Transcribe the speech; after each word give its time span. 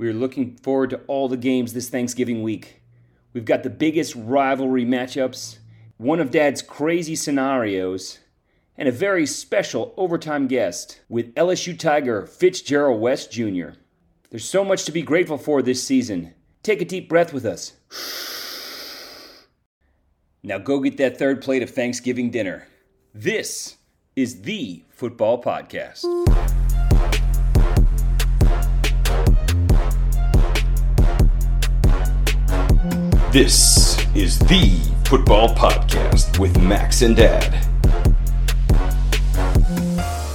We 0.00 0.08
are 0.08 0.14
looking 0.14 0.56
forward 0.56 0.88
to 0.90 1.00
all 1.08 1.28
the 1.28 1.36
games 1.36 1.74
this 1.74 1.90
Thanksgiving 1.90 2.42
week. 2.42 2.80
We've 3.34 3.44
got 3.44 3.64
the 3.64 3.68
biggest 3.68 4.14
rivalry 4.14 4.86
matchups, 4.86 5.58
one 5.98 6.20
of 6.20 6.30
Dad's 6.30 6.62
crazy 6.62 7.14
scenarios, 7.14 8.18
and 8.78 8.88
a 8.88 8.92
very 8.92 9.26
special 9.26 9.92
overtime 9.98 10.46
guest 10.46 11.02
with 11.10 11.34
LSU 11.34 11.78
Tiger 11.78 12.24
Fitzgerald 12.24 12.98
West 12.98 13.30
Jr. 13.30 13.72
There's 14.30 14.48
so 14.48 14.64
much 14.64 14.86
to 14.86 14.92
be 14.92 15.02
grateful 15.02 15.36
for 15.36 15.60
this 15.60 15.82
season. 15.82 16.32
Take 16.62 16.80
a 16.80 16.86
deep 16.86 17.06
breath 17.06 17.34
with 17.34 17.44
us. 17.44 17.74
Now 20.42 20.56
go 20.56 20.80
get 20.80 20.96
that 20.96 21.18
third 21.18 21.42
plate 21.42 21.62
of 21.62 21.68
Thanksgiving 21.68 22.30
dinner. 22.30 22.68
This 23.12 23.76
is 24.16 24.40
the 24.40 24.82
Football 24.88 25.42
Podcast. 25.42 26.06
This 33.32 33.96
is 34.16 34.40
the 34.40 34.76
Football 35.08 35.54
Podcast 35.54 36.40
with 36.40 36.60
Max 36.60 37.02
and 37.02 37.14
Dad. 37.14 37.64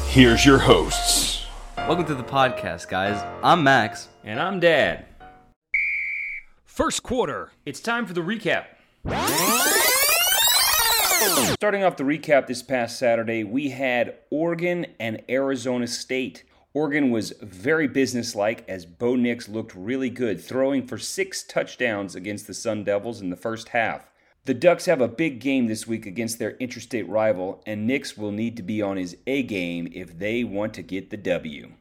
Here's 0.07 0.45
your 0.45 0.59
hosts. 0.59 1.45
Welcome 1.77 2.05
to 2.05 2.15
the 2.15 2.23
podcast, 2.23 2.87
guys. 2.87 3.21
I'm 3.43 3.65
Max. 3.65 4.07
And 4.23 4.39
I'm 4.39 4.61
Dad. 4.61 5.07
First 6.63 7.03
quarter. 7.03 7.51
It's 7.65 7.81
time 7.81 8.05
for 8.05 8.13
the 8.13 8.21
recap. 8.21 8.67
Starting 11.55 11.83
off 11.83 11.97
the 11.97 12.05
recap 12.05 12.47
this 12.47 12.63
past 12.63 12.97
Saturday, 12.97 13.43
we 13.43 13.71
had 13.71 14.15
Oregon 14.29 14.85
and 15.01 15.21
Arizona 15.27 15.87
State. 15.87 16.45
Oregon 16.75 17.09
was 17.09 17.31
very 17.41 17.87
businesslike 17.87 18.65
as 18.67 18.85
Bo 18.85 19.15
Nix 19.15 19.47
looked 19.47 19.73
really 19.73 20.09
good, 20.09 20.41
throwing 20.41 20.85
for 20.85 20.97
six 20.97 21.41
touchdowns 21.41 22.15
against 22.15 22.47
the 22.47 22.53
Sun 22.53 22.83
Devils 22.83 23.21
in 23.21 23.29
the 23.29 23.37
first 23.37 23.69
half. 23.69 24.11
The 24.43 24.55
Ducks 24.55 24.85
have 24.85 24.99
a 24.99 25.07
big 25.07 25.39
game 25.39 25.67
this 25.67 25.87
week 25.87 26.05
against 26.05 26.37
their 26.37 26.57
interstate 26.57 27.07
rival, 27.07 27.63
and 27.65 27.87
Nix 27.87 28.17
will 28.17 28.33
need 28.33 28.57
to 28.57 28.61
be 28.61 28.81
on 28.81 28.97
his 28.97 29.15
A 29.25 29.41
game 29.41 29.87
if 29.93 30.19
they 30.19 30.43
want 30.43 30.73
to 30.73 30.81
get 30.81 31.11
the 31.11 31.15
W. 31.17 31.71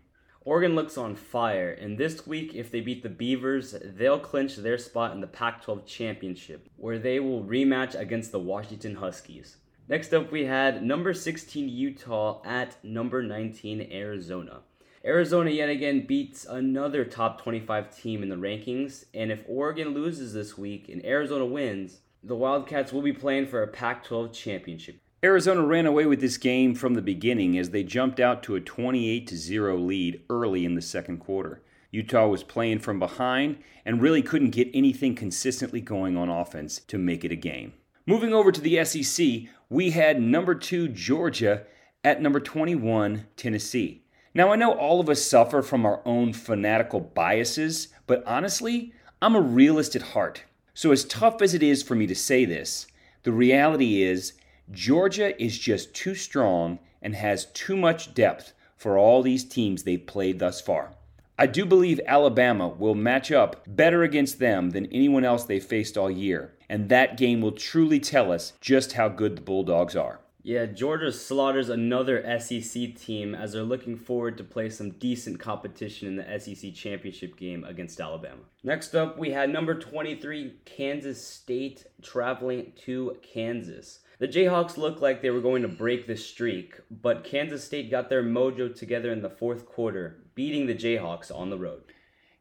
Oregon 0.45 0.77
looks 0.77 0.97
on 0.97 1.17
fire, 1.17 1.73
and 1.73 1.99
this 1.99 2.25
week, 2.25 2.55
if 2.55 2.71
they 2.71 2.81
beat 2.81 3.03
the 3.03 3.09
Beavers, 3.09 3.75
they'll 3.83 4.21
clinch 4.21 4.55
their 4.55 4.79
spot 4.79 5.11
in 5.11 5.21
the 5.21 5.27
Pac 5.27 5.65
12 5.65 5.85
championship, 5.87 6.69
where 6.77 7.01
they 7.01 7.19
will 7.19 7.43
rematch 7.43 7.99
against 7.99 8.31
the 8.31 8.39
Washington 8.39 8.95
Huskies. 8.95 9.57
Next 9.89 10.15
up, 10.15 10.31
we 10.31 10.45
had 10.45 10.85
number 10.85 11.13
16 11.13 11.69
Utah 11.69 12.41
at 12.45 12.77
number 12.85 13.25
19 13.25 13.89
Arizona. 13.91 14.61
Arizona 15.07 15.51
yet 15.51 15.69
again 15.69 16.07
beats 16.07 16.47
another 16.47 17.05
top 17.05 17.43
25 17.43 17.95
team 17.95 18.23
in 18.23 18.31
the 18.31 18.37
rankings, 18.37 19.05
and 19.13 19.31
if 19.31 19.45
Oregon 19.47 19.89
loses 19.89 20.33
this 20.33 20.57
week 20.57 20.89
and 20.89 21.05
Arizona 21.05 21.45
wins, 21.45 22.01
the 22.23 22.35
Wildcats 22.35 22.91
will 22.91 23.03
be 23.03 23.13
playing 23.13 23.49
for 23.49 23.63
a 23.63 23.69
Pac 23.69 24.03
12 24.05 24.33
championship. 24.33 24.97
Arizona 25.23 25.63
ran 25.63 25.85
away 25.85 26.07
with 26.07 26.23
this 26.23 26.39
game 26.39 26.75
from 26.75 26.95
the 26.95 27.03
beginning 27.03 27.59
as 27.59 27.69
they 27.69 27.83
jumped 27.83 28.19
out 28.19 28.43
to 28.45 28.57
a 28.57 28.61
28 28.63 29.29
0 29.29 29.77
lead 29.77 30.23
early 30.31 30.65
in 30.65 30.75
the 30.75 30.81
second 30.81 31.19
quarter. 31.19 31.63
Utah 31.91 32.27
was 32.27 32.43
playing 32.43 32.79
from 32.79 32.99
behind 32.99 33.59
and 33.85 34.01
really 34.01 34.23
couldn't 34.23 34.51
get 34.51 34.71
anything 34.73 35.15
consistently 35.15 35.83
going 35.83 36.17
on 36.17 36.31
offense 36.31 36.81
to 36.89 36.97
make 36.97 37.27
it 37.27 37.33
a 37.33 37.37
game. 37.37 37.75
Moving 38.07 38.33
over 38.33 38.51
to 38.51 38.61
the 38.61 38.83
SEC, 38.85 39.51
we 39.69 39.91
had 39.91 40.21
number 40.21 40.55
2 40.55 40.89
Georgia 40.89 41.65
at 42.03 42.23
number 42.23 42.41
21 42.41 43.27
Tennessee. 43.37 44.04
Now, 44.37 44.53
I 44.53 44.57
know 44.57 44.73
all 44.73 44.99
of 44.99 45.09
us 45.09 45.23
suffer 45.23 45.63
from 45.63 45.87
our 45.87 46.01
own 46.05 46.33
fanatical 46.33 46.99
biases, 46.99 47.89
but 48.09 48.25
honestly, 48.27 48.93
I'm 49.23 49.37
a 49.37 49.41
realist 49.41 49.95
at 49.95 50.03
heart. 50.03 50.43
So, 50.75 50.91
as 50.91 51.05
tough 51.05 51.41
as 51.41 51.55
it 51.55 51.63
is 51.63 51.85
for 51.85 51.95
me 51.95 52.09
to 52.09 52.17
say 52.17 52.45
this, 52.45 52.89
the 53.23 53.31
reality 53.31 54.03
is 54.03 54.33
Georgia 54.73 55.41
is 55.41 55.57
just 55.57 55.95
too 55.95 56.17
strong 56.17 56.81
and 57.01 57.15
has 57.15 57.47
too 57.47 57.77
much 57.77 58.13
depth 58.13 58.55
for 58.77 58.99
all 58.99 59.23
these 59.23 59.45
teams 59.45 59.85
they've 59.85 60.05
played 60.05 60.41
thus 60.41 60.61
far. 60.61 60.95
I 61.39 61.47
do 61.47 61.65
believe 61.65 62.01
Alabama 62.05 62.67
will 62.67 62.97
match 62.97 63.31
up 63.31 63.63
better 63.69 64.03
against 64.03 64.41
them 64.41 64.71
than 64.71 64.87
anyone 64.87 65.25
else 65.25 65.45
they've 65.45 65.63
faced 65.63 65.97
all 65.97 66.11
year, 66.11 66.55
and 66.69 66.89
that 66.89 67.17
game 67.17 67.41
will 67.41 67.53
truly 67.53 68.01
tell 68.01 68.33
us 68.33 68.53
just 68.61 68.95
how 68.95 69.09
good 69.09 69.37
the 69.37 69.43
Bulldogs 69.43 69.95
are. 69.95 70.19
Yeah, 70.47 70.67
Georgia 70.67 71.11
slaughters 71.11 71.71
another 71.71 72.23
SEC 72.39 72.95
team 72.97 73.35
as 73.35 73.55
they're 73.55 73.63
looking 73.63 73.97
forward 73.97 74.37
to 74.37 74.45
play 74.45 74.69
some 74.69 74.91
decent 74.91 75.41
competition 75.41 76.07
in 76.07 76.17
the 76.17 76.39
SEC 76.39 76.75
championship 76.75 77.39
game 77.39 77.65
against 77.65 77.99
Alabama. 77.99 78.43
Next 78.63 78.95
up, 78.95 79.19
we 79.19 79.31
had 79.31 79.49
number 79.49 79.75
23 79.75 80.57
Kansas 80.67 81.27
State 81.27 81.87
traveling 82.03 82.75
to 82.85 83.17
Kansas. 83.23 84.01
The 84.19 84.29
Jayhawks 84.29 84.77
looked 84.77 85.01
like 85.01 85.23
they 85.23 85.31
were 85.31 85.41
going 85.41 85.63
to 85.63 85.69
break 85.69 86.07
the 86.07 86.15
streak, 86.15 86.79
but 86.91 87.25
Kansas 87.25 87.65
State 87.65 87.91
got 87.91 88.11
their 88.11 88.23
mojo 88.23 88.77
together 88.79 89.11
in 89.13 89.23
the 89.23 89.31
fourth 89.31 89.65
quarter, 89.65 90.27
beating 90.35 90.67
the 90.67 90.75
Jayhawks 90.75 91.35
on 91.35 91.49
the 91.49 91.57
road. 91.57 91.85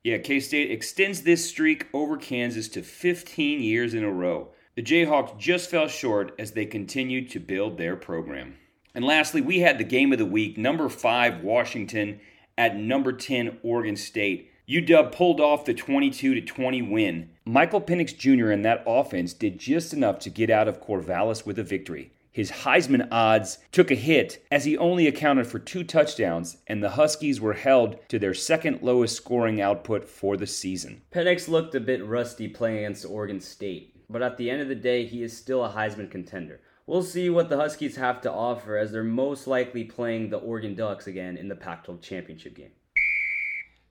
Yeah, 0.03 0.17
K 0.17 0.41
State 0.41 0.71
extends 0.71 1.21
this 1.21 1.47
streak 1.47 1.87
over 1.93 2.17
Kansas 2.17 2.67
to 2.69 2.83
15 2.83 3.61
years 3.61 3.93
in 3.93 4.03
a 4.03 4.11
row. 4.11 4.49
The 4.75 4.81
Jayhawks 4.81 5.37
just 5.37 5.69
fell 5.69 5.87
short 5.87 6.33
as 6.39 6.53
they 6.53 6.65
continued 6.65 7.29
to 7.29 7.39
build 7.39 7.77
their 7.77 7.95
program. 7.95 8.55
And 8.95 9.05
lastly, 9.05 9.39
we 9.39 9.59
had 9.59 9.77
the 9.77 9.83
game 9.83 10.11
of 10.11 10.17
the 10.17 10.25
week 10.25 10.57
number 10.57 10.89
5 10.89 11.43
Washington 11.43 12.19
at 12.57 12.75
number 12.75 13.13
10 13.13 13.59
Oregon 13.61 13.95
State. 13.95 14.49
UW 14.67 15.11
pulled 15.11 15.39
off 15.39 15.65
the 15.65 15.75
22 15.75 16.41
20 16.41 16.81
win. 16.81 17.29
Michael 17.45 17.81
Penix 17.81 18.17
Jr. 18.17 18.49
and 18.49 18.65
that 18.65 18.83
offense 18.87 19.33
did 19.33 19.59
just 19.59 19.93
enough 19.93 20.17
to 20.19 20.31
get 20.31 20.49
out 20.49 20.67
of 20.67 20.81
Corvallis 20.81 21.45
with 21.45 21.59
a 21.59 21.63
victory. 21.63 22.11
His 22.31 22.49
Heisman 22.49 23.07
odds 23.11 23.59
took 23.71 23.91
a 23.91 23.95
hit 23.95 24.43
as 24.51 24.65
he 24.65 24.75
only 24.75 25.05
accounted 25.05 25.45
for 25.45 25.59
two 25.59 25.83
touchdowns, 25.83 26.57
and 26.65 26.81
the 26.81 26.89
Huskies 26.89 27.39
were 27.39 27.53
held 27.53 27.97
to 28.09 28.17
their 28.17 28.33
second 28.33 28.81
lowest 28.81 29.17
scoring 29.17 29.61
output 29.61 30.03
for 30.09 30.35
the 30.35 30.47
season. 30.47 31.03
Penix 31.11 31.47
looked 31.47 31.75
a 31.75 31.79
bit 31.79 32.03
rusty 32.03 32.47
playing 32.47 32.79
against 32.79 33.05
Oregon 33.05 33.39
State 33.39 33.93
but 34.09 34.21
at 34.21 34.37
the 34.37 34.49
end 34.49 34.61
of 34.61 34.67
the 34.67 34.75
day, 34.75 35.05
he 35.05 35.23
is 35.23 35.35
still 35.35 35.63
a 35.63 35.69
Heisman 35.69 36.09
contender. 36.09 36.61
We'll 36.85 37.03
see 37.03 37.29
what 37.29 37.47
the 37.47 37.55
Huskies 37.55 37.95
have 37.95 38.19
to 38.21 38.31
offer 38.31 38.77
as 38.77 38.91
they're 38.91 39.05
most 39.05 39.47
likely 39.47 39.85
playing 39.85 40.29
the 40.29 40.37
Oregon 40.37 40.75
Ducks 40.75 41.07
again 41.07 41.37
in 41.37 41.47
the 41.47 41.55
Pac 41.55 41.85
12 41.85 42.01
championship 42.01 42.55
game. 42.55 42.71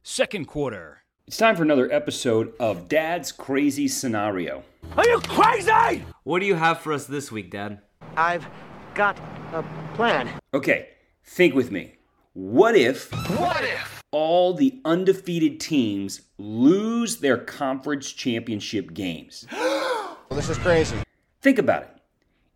Second 0.02 0.44
quarter. 0.44 1.02
It's 1.26 1.38
time 1.38 1.56
for 1.56 1.62
another 1.62 1.90
episode 1.90 2.52
of 2.60 2.88
Dad's 2.88 3.32
Crazy 3.32 3.88
Scenario. 3.88 4.62
Are 4.96 5.06
you 5.06 5.20
crazy? 5.20 6.04
What 6.24 6.40
do 6.40 6.46
you 6.46 6.54
have 6.54 6.80
for 6.80 6.92
us 6.92 7.06
this 7.06 7.32
week, 7.32 7.50
Dad? 7.50 7.80
I've 8.14 8.46
got 8.94 9.18
a 9.54 9.64
plan. 9.94 10.28
Okay, 10.52 10.88
think 11.24 11.54
with 11.54 11.70
me. 11.70 11.94
What 12.34 12.74
if. 12.74 13.10
What 13.38 13.64
if? 13.64 14.02
All 14.10 14.52
the 14.52 14.82
undefeated 14.84 15.60
teams 15.60 16.22
lose 16.36 17.18
their 17.18 17.38
conference 17.38 18.10
championship 18.12 18.92
games. 18.92 19.46
Well, 20.32 20.40
this 20.40 20.48
is 20.48 20.56
crazy. 20.56 20.96
Think 21.42 21.58
about 21.58 21.82
it. 21.82 21.90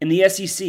In 0.00 0.08
the 0.08 0.26
SEC, 0.30 0.66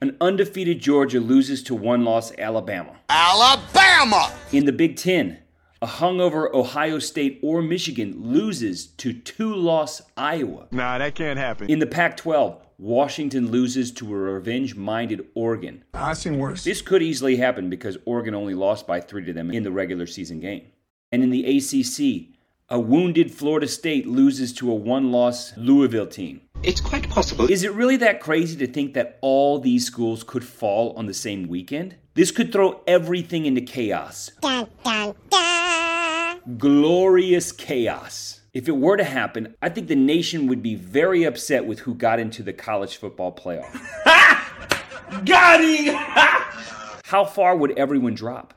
an 0.00 0.16
undefeated 0.20 0.78
Georgia 0.78 1.18
loses 1.18 1.64
to 1.64 1.74
one 1.74 2.04
loss 2.04 2.30
Alabama. 2.38 2.94
Alabama! 3.08 4.32
In 4.52 4.64
the 4.64 4.70
Big 4.70 4.94
Ten, 4.94 5.40
a 5.82 5.88
hungover 5.88 6.48
Ohio 6.54 7.00
State 7.00 7.40
or 7.42 7.60
Michigan 7.60 8.14
loses 8.32 8.86
to 8.86 9.12
two 9.12 9.52
loss 9.52 10.00
Iowa. 10.16 10.68
Nah, 10.70 10.98
that 10.98 11.16
can't 11.16 11.40
happen. 11.40 11.68
In 11.68 11.80
the 11.80 11.88
Pac 11.88 12.16
12, 12.16 12.64
Washington 12.78 13.50
loses 13.50 13.90
to 13.94 14.06
a 14.14 14.16
revenge 14.16 14.76
minded 14.76 15.26
Oregon. 15.34 15.82
I've 15.92 16.18
seen 16.18 16.38
worse. 16.38 16.62
This 16.62 16.82
could 16.82 17.02
easily 17.02 17.34
happen 17.34 17.68
because 17.68 17.98
Oregon 18.04 18.36
only 18.36 18.54
lost 18.54 18.86
by 18.86 19.00
three 19.00 19.24
to 19.24 19.32
them 19.32 19.50
in 19.50 19.64
the 19.64 19.72
regular 19.72 20.06
season 20.06 20.38
game. 20.38 20.66
And 21.10 21.24
in 21.24 21.30
the 21.30 21.56
ACC, 21.56 22.37
a 22.70 22.78
wounded 22.78 23.32
Florida 23.32 23.66
State 23.66 24.06
loses 24.06 24.52
to 24.52 24.70
a 24.70 24.74
one 24.74 25.10
loss 25.10 25.56
Louisville 25.56 26.06
team. 26.06 26.42
It's 26.62 26.82
quite 26.82 27.08
possible. 27.08 27.50
Is 27.50 27.64
it 27.64 27.72
really 27.72 27.96
that 27.96 28.20
crazy 28.20 28.58
to 28.58 28.66
think 28.70 28.92
that 28.92 29.18
all 29.22 29.58
these 29.58 29.86
schools 29.86 30.22
could 30.22 30.44
fall 30.44 30.92
on 30.94 31.06
the 31.06 31.14
same 31.14 31.48
weekend? 31.48 31.96
This 32.12 32.30
could 32.30 32.52
throw 32.52 32.82
everything 32.86 33.46
into 33.46 33.62
chaos. 33.62 34.30
Dun, 34.42 34.68
dun, 34.84 35.14
dun. 35.30 36.40
Glorious 36.58 37.52
chaos. 37.52 38.40
If 38.52 38.68
it 38.68 38.76
were 38.76 38.98
to 38.98 39.04
happen, 39.04 39.54
I 39.62 39.70
think 39.70 39.88
the 39.88 39.96
nation 39.96 40.46
would 40.48 40.62
be 40.62 40.74
very 40.74 41.24
upset 41.24 41.64
with 41.64 41.80
who 41.80 41.94
got 41.94 42.18
into 42.18 42.42
the 42.42 42.52
college 42.52 42.96
football 42.96 43.32
playoff. 43.34 43.72
Got 45.24 45.64
him! 45.64 45.94
How 47.04 47.24
far 47.24 47.56
would 47.56 47.78
everyone 47.78 48.14
drop? 48.14 48.52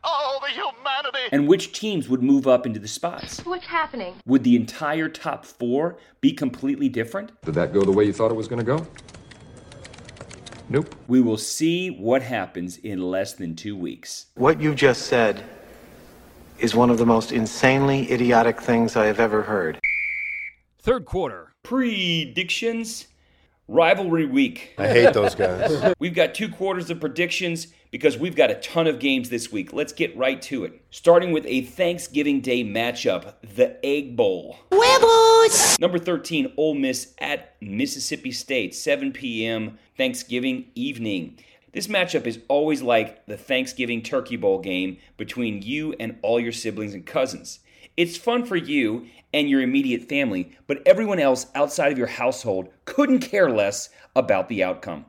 The 1.22 1.28
humanity! 1.30 1.36
And 1.36 1.48
which 1.48 1.72
teams 1.74 2.10
would 2.10 2.24
move 2.24 2.48
up 2.48 2.66
into 2.66 2.80
the 2.80 2.88
spots? 2.88 3.46
What's 3.46 3.66
happening? 3.66 4.16
Would 4.26 4.44
the 4.44 4.56
entire 4.56 5.10
top 5.10 5.46
four 5.46 5.98
be 6.20 6.34
completely 6.34 6.90
different? 6.90 7.32
Did 7.44 7.56
that 7.56 7.74
go 7.74 7.84
the 7.84 7.92
way 7.92 8.06
you 8.06 8.14
thought 8.14 8.32
it 8.32 8.36
was 8.36 8.48
going 8.48 8.60
to 8.60 8.66
go? 8.66 8.88
Nope. 10.70 10.96
We 11.08 11.22
will 11.22 11.38
see 11.38 11.90
what 11.90 12.22
happens 12.22 12.78
in 12.78 13.02
less 13.02 13.34
than 13.34 13.56
two 13.56 13.76
weeks. 13.76 14.28
What 14.36 14.62
you 14.62 14.74
just 14.74 15.04
said 15.04 15.44
is 16.60 16.74
one 16.74 16.90
of 16.90 16.98
the 16.98 17.06
most 17.06 17.32
insanely 17.32 18.12
idiotic 18.12 18.62
things 18.62 18.96
I 18.96 19.06
have 19.06 19.20
ever 19.20 19.44
heard. 19.44 19.80
Third 20.82 21.06
quarter. 21.06 21.54
Predictions. 21.64 23.08
Rivalry 23.68 24.26
week. 24.26 24.74
I 24.78 24.88
hate 24.88 25.14
those 25.14 25.36
guys. 25.36 25.94
We've 26.00 26.14
got 26.14 26.34
two 26.34 26.50
quarters 26.50 26.90
of 26.90 27.00
predictions 27.00 27.68
because 27.92 28.18
we've 28.18 28.36
got 28.36 28.50
a 28.50 28.56
ton 28.56 28.88
of 28.88 29.00
games 29.00 29.30
this 29.30 29.52
week. 29.52 29.74
Let's 29.74 29.94
get 29.94 30.16
right 30.18 30.42
to 30.44 30.64
it. 30.64 30.82
Starting 30.90 31.32
with 31.32 31.46
a 31.46 31.62
Thanksgiving 31.62 32.40
Day 32.40 32.64
matchup, 32.64 33.34
the 33.56 33.78
Egg 33.86 34.16
Bowl. 34.16 34.58
Huevos! 34.72 35.78
Number 35.80 36.00
13, 36.00 36.54
Ole 36.58 36.74
Miss 36.74 37.14
at 37.20 37.56
Mississippi 37.62 38.32
State, 38.32 38.74
7 38.74 39.12
p.m. 39.12 39.78
Thanksgiving 39.98 40.68
evening. 40.74 41.38
This 41.74 41.88
matchup 41.88 42.26
is 42.26 42.40
always 42.48 42.82
like 42.82 43.26
the 43.28 43.38
Thanksgiving 43.38 44.02
Turkey 44.02 44.38
Bowl 44.38 44.60
game 44.60 44.98
between 45.18 45.62
you 45.62 45.94
and 46.00 46.18
all 46.22 46.40
your 46.40 46.52
siblings 46.52 46.94
and 46.94 47.06
cousins. 47.06 47.60
It's 47.98 48.18
fun 48.18 48.46
for 48.46 48.56
you 48.56 49.08
and 49.34 49.50
your 49.50 49.62
immediate 49.62 50.08
family, 50.08 50.52
but 50.68 50.82
everyone 50.86 51.20
else 51.20 51.48
outside 51.56 51.92
of 51.92 51.98
your 51.98 52.08
household 52.08 52.70
couldn't 52.86 53.20
care 53.20 53.50
less 53.50 53.90
about 54.16 54.50
the 54.50 54.64
outcome. 54.64 55.06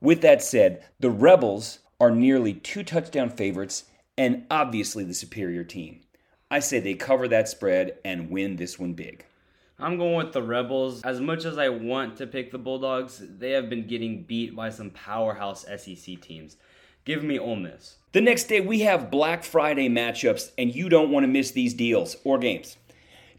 With 0.00 0.20
that 0.22 0.42
said, 0.42 0.84
the 1.00 1.10
Rebels 1.10 1.78
are 2.00 2.10
nearly 2.10 2.54
two 2.54 2.82
touchdown 2.82 3.30
favorites 3.30 3.84
and 4.18 4.44
obviously 4.50 5.04
the 5.04 5.14
superior 5.14 5.64
team. 5.64 6.00
I 6.50 6.60
say 6.60 6.78
they 6.78 6.94
cover 6.94 7.26
that 7.28 7.48
spread 7.48 7.98
and 8.04 8.30
win 8.30 8.56
this 8.56 8.78
one 8.78 8.92
big. 8.92 9.24
I'm 9.78 9.98
going 9.98 10.16
with 10.16 10.32
the 10.32 10.42
Rebels. 10.42 11.02
As 11.02 11.20
much 11.20 11.44
as 11.44 11.58
I 11.58 11.68
want 11.68 12.16
to 12.16 12.26
pick 12.26 12.50
the 12.50 12.58
Bulldogs, 12.58 13.22
they 13.38 13.50
have 13.50 13.68
been 13.68 13.86
getting 13.86 14.22
beat 14.22 14.56
by 14.56 14.70
some 14.70 14.90
powerhouse 14.90 15.66
SEC 15.66 16.20
teams. 16.20 16.56
Give 17.04 17.22
me 17.22 17.38
Ole 17.38 17.56
Miss. 17.56 17.96
The 18.12 18.20
next 18.20 18.44
day, 18.44 18.60
we 18.60 18.80
have 18.80 19.10
Black 19.10 19.44
Friday 19.44 19.88
matchups, 19.88 20.50
and 20.56 20.74
you 20.74 20.88
don't 20.88 21.10
want 21.10 21.24
to 21.24 21.28
miss 21.28 21.50
these 21.50 21.74
deals 21.74 22.16
or 22.24 22.38
games. 22.38 22.78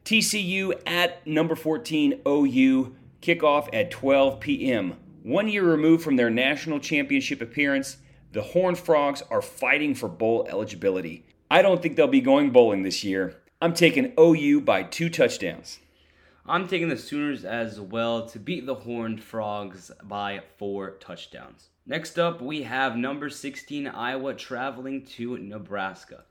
TCU 0.06 0.80
at 0.86 1.26
number 1.26 1.56
14 1.56 2.22
OU, 2.28 2.96
kickoff 3.22 3.68
at 3.74 3.90
12 3.90 4.40
p.m. 4.40 4.96
One 5.24 5.50
year 5.50 5.64
removed 5.64 6.04
from 6.04 6.16
their 6.16 6.30
national 6.30 6.80
championship 6.80 7.42
appearance, 7.42 7.98
the 8.32 8.42
Horned 8.42 8.78
Frogs 8.78 9.24
are 9.30 9.42
fighting 9.42 9.96
for 9.96 10.10
bowl 10.10 10.46
eligibility. 10.50 11.26
I 11.50 11.62
don't 11.62 11.82
think 11.82 11.96
they'll 11.96 12.08
be 12.08 12.22
going 12.22 12.52
bowling 12.52 12.84
this 12.84 13.04
year. 13.04 13.36
I'm 13.62 13.74
taking 13.74 14.14
OU 14.20 14.62
by 14.62 14.84
two 14.84 15.10
touchdowns. 15.10 15.80
I'm 16.46 16.68
taking 16.68 16.90
the 16.90 16.98
Sooners 16.98 17.46
as 17.46 17.80
well 17.80 18.26
to 18.28 18.40
beat 18.40 18.66
the 18.66 18.76
Horned 18.76 19.24
Frogs 19.24 19.92
by 20.04 20.42
four 20.58 20.92
touchdowns. 20.92 21.70
Next 21.86 22.20
up, 22.20 22.42
we 22.42 22.64
have 22.64 22.98
number 22.98 23.30
16 23.30 23.88
Iowa 23.88 24.34
traveling 24.34 25.06
to 25.06 25.38
Nebraska. 25.38 26.26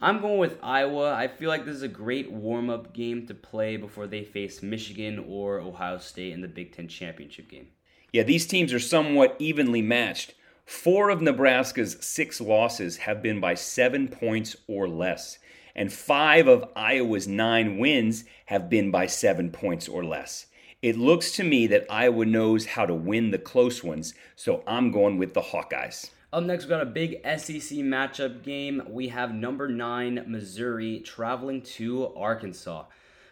I'm 0.00 0.20
going 0.20 0.38
with 0.38 0.58
Iowa. 0.62 1.14
I 1.14 1.26
feel 1.26 1.48
like 1.48 1.64
this 1.64 1.76
is 1.76 1.82
a 1.82 1.88
great 1.88 2.30
warm 2.30 2.70
up 2.70 2.92
game 2.92 3.26
to 3.26 3.34
play 3.34 3.76
before 3.76 4.06
they 4.06 4.24
face 4.24 4.62
Michigan 4.62 5.24
or 5.28 5.58
Ohio 5.58 5.98
State 5.98 6.32
in 6.32 6.40
the 6.40 6.48
Big 6.48 6.72
Ten 6.74 6.86
championship 6.86 7.48
game. 7.48 7.68
Yeah, 8.12 8.22
these 8.22 8.46
teams 8.46 8.72
are 8.72 8.80
somewhat 8.80 9.36
evenly 9.38 9.82
matched. 9.82 10.34
Four 10.66 11.10
of 11.10 11.22
Nebraska's 11.22 11.96
six 12.00 12.40
losses 12.40 12.96
have 12.96 13.22
been 13.22 13.38
by 13.38 13.54
seven 13.54 14.08
points 14.08 14.56
or 14.66 14.88
less, 14.88 15.38
and 15.76 15.92
five 15.92 16.48
of 16.48 16.68
Iowa's 16.74 17.28
nine 17.28 17.78
wins 17.78 18.24
have 18.46 18.68
been 18.68 18.90
by 18.90 19.06
seven 19.06 19.50
points 19.50 19.86
or 19.86 20.04
less. 20.04 20.46
It 20.82 20.98
looks 20.98 21.30
to 21.36 21.44
me 21.44 21.68
that 21.68 21.86
Iowa 21.88 22.24
knows 22.24 22.66
how 22.66 22.84
to 22.84 22.94
win 22.94 23.30
the 23.30 23.38
close 23.38 23.84
ones, 23.84 24.12
so 24.34 24.64
I'm 24.66 24.90
going 24.90 25.18
with 25.18 25.34
the 25.34 25.40
Hawkeyes. 25.40 26.10
Up 26.32 26.42
next, 26.42 26.64
we've 26.64 26.70
got 26.70 26.82
a 26.82 26.86
big 26.86 27.20
SEC 27.22 27.78
matchup 27.78 28.42
game. 28.42 28.82
We 28.88 29.06
have 29.08 29.32
number 29.32 29.68
nine 29.68 30.24
Missouri 30.26 30.98
traveling 30.98 31.62
to 31.62 32.12
Arkansas. 32.16 32.86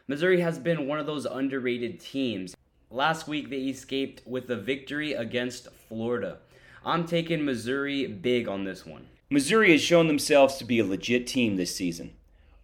Missouri 0.07 0.41
has 0.41 0.61
been 0.61 0.87
one 0.87 1.01
of 1.01 1.07
those 1.07 1.27
underrated 1.27 1.99
teams. 1.99 2.55
Last 2.91 3.27
week, 3.27 3.51
they 3.51 3.63
escaped 3.63 4.23
with 4.25 4.49
a 4.51 4.57
victory 4.57 5.15
against 5.15 5.73
Florida. 5.89 6.39
I'm 6.87 7.07
taking 7.07 7.45
Missouri 7.45 8.07
big 8.07 8.47
on 8.47 8.65
this 8.65 8.85
one. 8.85 9.07
Missouri 9.31 9.73
has 9.73 9.81
shown 9.81 10.07
themselves 10.07 10.57
to 10.57 10.65
be 10.65 10.79
a 10.79 10.85
legit 10.85 11.27
team 11.27 11.57
this 11.57 11.75
season. 11.75 12.13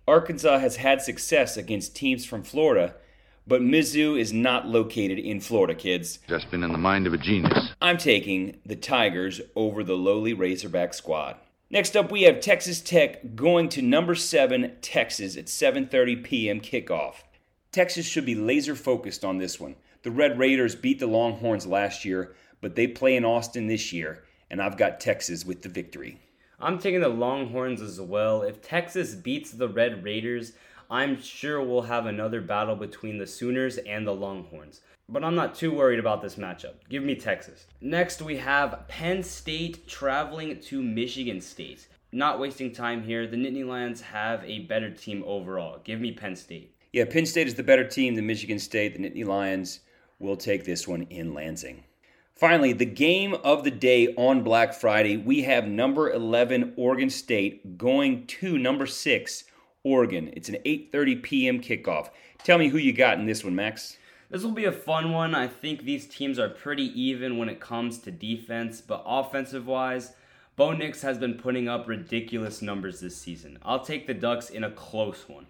Arkansas 0.07 0.59
has 0.59 0.77
had 0.77 1.01
success 1.01 1.57
against 1.57 1.97
teams 1.97 2.27
from 2.27 2.43
Florida, 2.43 2.95
but 3.47 3.63
Mizzou 3.63 4.19
is 4.19 4.33
not 4.33 4.67
located 4.67 5.19
in 5.19 5.41
Florida, 5.41 5.75
kids. 5.75 6.19
Just 6.29 6.51
been 6.51 6.63
in 6.63 6.73
the 6.73 6.79
mind 6.79 7.07
of 7.07 7.15
a 7.15 7.19
genius. 7.19 7.71
I'm 7.81 7.97
taking 7.97 8.59
the 8.67 8.77
Tigers 8.77 9.41
over 9.57 9.83
the 9.83 9.97
lowly 9.97 10.35
Razorback 10.35 10.93
squad. 10.93 11.37
Next 11.71 11.97
up, 11.97 12.11
we 12.13 12.23
have 12.23 12.41
Texas 12.41 12.81
Tech 12.81 13.37
going 13.37 13.69
to 13.71 13.81
number 13.81 14.15
7 14.15 14.77
Texas 14.83 15.37
at 15.37 15.47
7:30 15.47 16.23
p.m. 16.23 16.61
kickoff. 16.61 17.15
Texas 17.73 18.07
should 18.07 18.27
be 18.27 18.35
laser 18.35 18.75
focused 18.75 19.25
on 19.25 19.39
this 19.39 19.59
one. 19.61 19.77
The 20.03 20.11
Red 20.11 20.39
Raiders 20.39 20.75
beat 20.75 20.99
the 20.99 21.07
Longhorns 21.07 21.67
last 21.67 22.05
year, 22.05 22.35
but 22.61 22.77
they 22.77 22.87
play 22.87 23.17
in 23.17 23.25
Austin 23.25 23.67
this 23.67 23.93
year, 23.93 24.25
and 24.51 24.61
I've 24.61 24.77
got 24.77 25.01
Texas 25.01 25.45
with 25.45 25.63
the 25.63 25.69
victory. 25.69 26.21
I'm 26.59 26.79
taking 26.79 27.01
the 27.01 27.09
Longhorns 27.09 27.81
as 27.81 28.01
well. 28.01 28.43
If 28.43 28.61
Texas 28.61 29.15
beats 29.15 29.51
the 29.51 29.69
Red 29.69 30.05
Raiders, 30.05 30.53
I'm 30.91 31.23
sure 31.23 31.63
we'll 31.63 31.83
have 31.83 32.07
another 32.07 32.41
battle 32.41 32.77
between 32.77 33.17
the 33.17 33.27
Sooners 33.27 33.79
and 33.79 34.07
the 34.07 34.15
Longhorns. 34.15 34.81
But 35.09 35.25
I'm 35.25 35.35
not 35.35 35.55
too 35.55 35.73
worried 35.73 35.99
about 35.99 36.21
this 36.23 36.37
matchup. 36.37 36.75
Give 36.89 37.03
me 37.03 37.15
Texas. 37.15 37.67
Next, 37.81 38.23
we 38.23 38.37
have 38.37 38.87
Penn 38.89 39.23
State 39.23 39.89
traveling 39.89 40.61
to 40.61 40.83
Michigan 40.83 41.41
State. 41.41 41.89
Not 42.13 42.39
wasting 42.41 42.73
time 42.73 43.03
here, 43.03 43.27
the 43.27 43.37
Nittany 43.37 43.65
Lions 43.65 44.01
have 44.01 44.45
a 44.45 44.61
better 44.61 44.91
team 44.91 45.23
overall. 45.27 45.81
Give 45.83 46.01
me 46.01 46.13
Penn 46.13 46.37
State. 46.37 46.75
Yeah, 46.93 47.05
Penn 47.05 47.25
State 47.25 47.47
is 47.47 47.55
the 47.55 47.63
better 47.63 47.87
team 47.87 48.17
than 48.17 48.27
Michigan 48.27 48.59
State. 48.59 48.97
The 48.97 49.09
Nittany 49.09 49.25
Lions 49.25 49.81
will 50.19 50.37
take 50.37 50.65
this 50.65 50.87
one 50.87 51.03
in 51.03 51.35
Lansing. 51.35 51.85
Finally, 52.41 52.73
the 52.73 52.87
game 52.87 53.35
of 53.45 53.65
the 53.65 53.71
day 53.71 54.15
on 54.15 54.43
Black 54.43 54.73
Friday, 54.73 55.19
we 55.19 55.43
have 55.43 55.67
number 55.67 56.11
11 56.11 56.73
Oregon 56.75 57.11
State 57.11 57.77
going 57.77 58.27
to 58.27 58.57
number 58.57 58.87
6 58.87 59.45
Oregon. 59.85 60.33
It's 60.33 60.49
an 60.49 60.57
8:30 60.65 61.23
p.m. 61.23 61.61
kickoff. 61.61 62.09
Tell 62.43 62.57
me 62.57 62.69
who 62.69 62.79
you 62.79 62.95
got 62.95 63.19
in 63.19 63.27
this 63.27 63.45
one, 63.45 63.55
Max. 63.55 63.99
This 64.31 64.43
will 64.43 64.53
be 64.53 64.65
a 64.65 64.73
fun 64.73 65.13
one. 65.13 65.35
I 65.35 65.49
think 65.49 65.83
these 65.83 66.07
teams 66.07 66.39
are 66.39 66.49
pretty 66.49 66.85
even 66.99 67.37
when 67.37 67.51
it 67.51 67.61
comes 67.61 67.99
to 67.99 68.11
defense, 68.11 68.81
but 68.81 69.03
offensive 69.05 69.67
wise, 69.67 70.15
Bo 70.57 70.73
Nix 70.73 71.03
has 71.03 71.19
been 71.19 71.35
putting 71.35 71.69
up 71.69 71.87
ridiculous 71.87 72.63
numbers 72.63 73.01
this 73.01 73.19
season. 73.19 73.59
I'll 73.63 73.85
take 73.85 74.07
the 74.07 74.15
Ducks 74.15 74.49
in 74.49 74.65
a 74.65 74.71
close 74.71 75.29
one. 75.29 75.47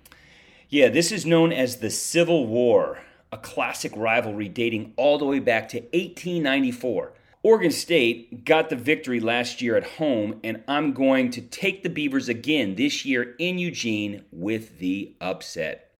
Yeah, 0.68 0.88
this 0.88 1.12
is 1.12 1.24
known 1.24 1.52
as 1.52 1.76
the 1.76 1.90
Civil 1.90 2.48
War, 2.48 2.98
a 3.32 3.38
classic 3.38 3.92
rivalry 3.96 4.48
dating 4.48 4.92
all 4.96 5.18
the 5.18 5.24
way 5.24 5.38
back 5.38 5.68
to 5.70 5.78
1894. 5.78 7.12
Oregon 7.42 7.70
State 7.70 8.44
got 8.44 8.68
the 8.68 8.76
victory 8.76 9.18
last 9.18 9.62
year 9.62 9.76
at 9.76 9.84
home, 9.84 10.40
and 10.44 10.62
I'm 10.68 10.92
going 10.92 11.30
to 11.30 11.40
take 11.40 11.82
the 11.82 11.88
Beavers 11.88 12.28
again 12.28 12.74
this 12.74 13.06
year 13.06 13.34
in 13.38 13.58
Eugene 13.58 14.24
with 14.30 14.78
the 14.78 15.14
upset. 15.20 15.90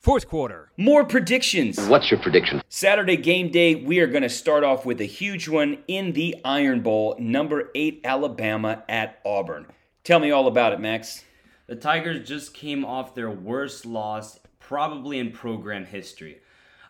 Fourth 0.00 0.26
quarter. 0.26 0.72
More 0.76 1.04
predictions. 1.04 1.78
What's 1.86 2.10
your 2.10 2.18
prediction? 2.18 2.60
Saturday 2.68 3.16
game 3.16 3.52
day, 3.52 3.76
we 3.76 4.00
are 4.00 4.08
going 4.08 4.24
to 4.24 4.28
start 4.28 4.64
off 4.64 4.84
with 4.84 5.00
a 5.00 5.04
huge 5.04 5.48
one 5.48 5.78
in 5.86 6.12
the 6.14 6.34
Iron 6.44 6.80
Bowl, 6.80 7.14
number 7.20 7.70
8 7.76 8.00
Alabama 8.02 8.82
at 8.88 9.20
Auburn. 9.24 9.66
Tell 10.02 10.18
me 10.18 10.32
all 10.32 10.48
about 10.48 10.72
it, 10.72 10.80
Max. 10.80 11.22
The 11.68 11.76
Tigers 11.76 12.26
just 12.26 12.52
came 12.52 12.84
off 12.84 13.14
their 13.14 13.30
worst 13.30 13.86
loss, 13.86 14.40
probably 14.72 15.18
in 15.18 15.30
program 15.30 15.84
history. 15.84 16.38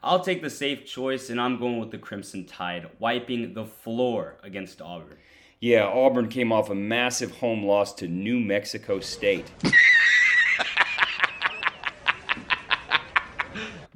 I'll 0.05 0.21
take 0.21 0.41
the 0.41 0.51
safe 0.51 0.87
choice, 0.87 1.31
and 1.31 1.41
I'm 1.41 1.59
going 1.59 1.81
with 1.81 1.91
the 1.91 1.99
Crimson 1.99 2.45
Tide, 2.45 2.89
wiping 3.01 3.55
the 3.55 3.65
floor 3.65 4.37
against 4.45 4.81
Auburn. 4.81 5.17
Yeah, 5.59 5.87
Auburn 5.87 6.29
came 6.29 6.53
off 6.53 6.71
a 6.71 6.77
massive 6.77 7.33
home 7.39 7.65
loss 7.65 7.93
to 7.95 8.07
New 8.07 8.39
Mexico 8.39 9.01
State. 9.01 9.51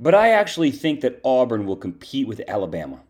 but 0.00 0.16
I 0.16 0.30
actually 0.30 0.72
think 0.72 1.00
that 1.02 1.20
Auburn 1.22 1.64
will 1.68 1.76
compete 1.76 2.26
with 2.26 2.42
Alabama 2.48 3.02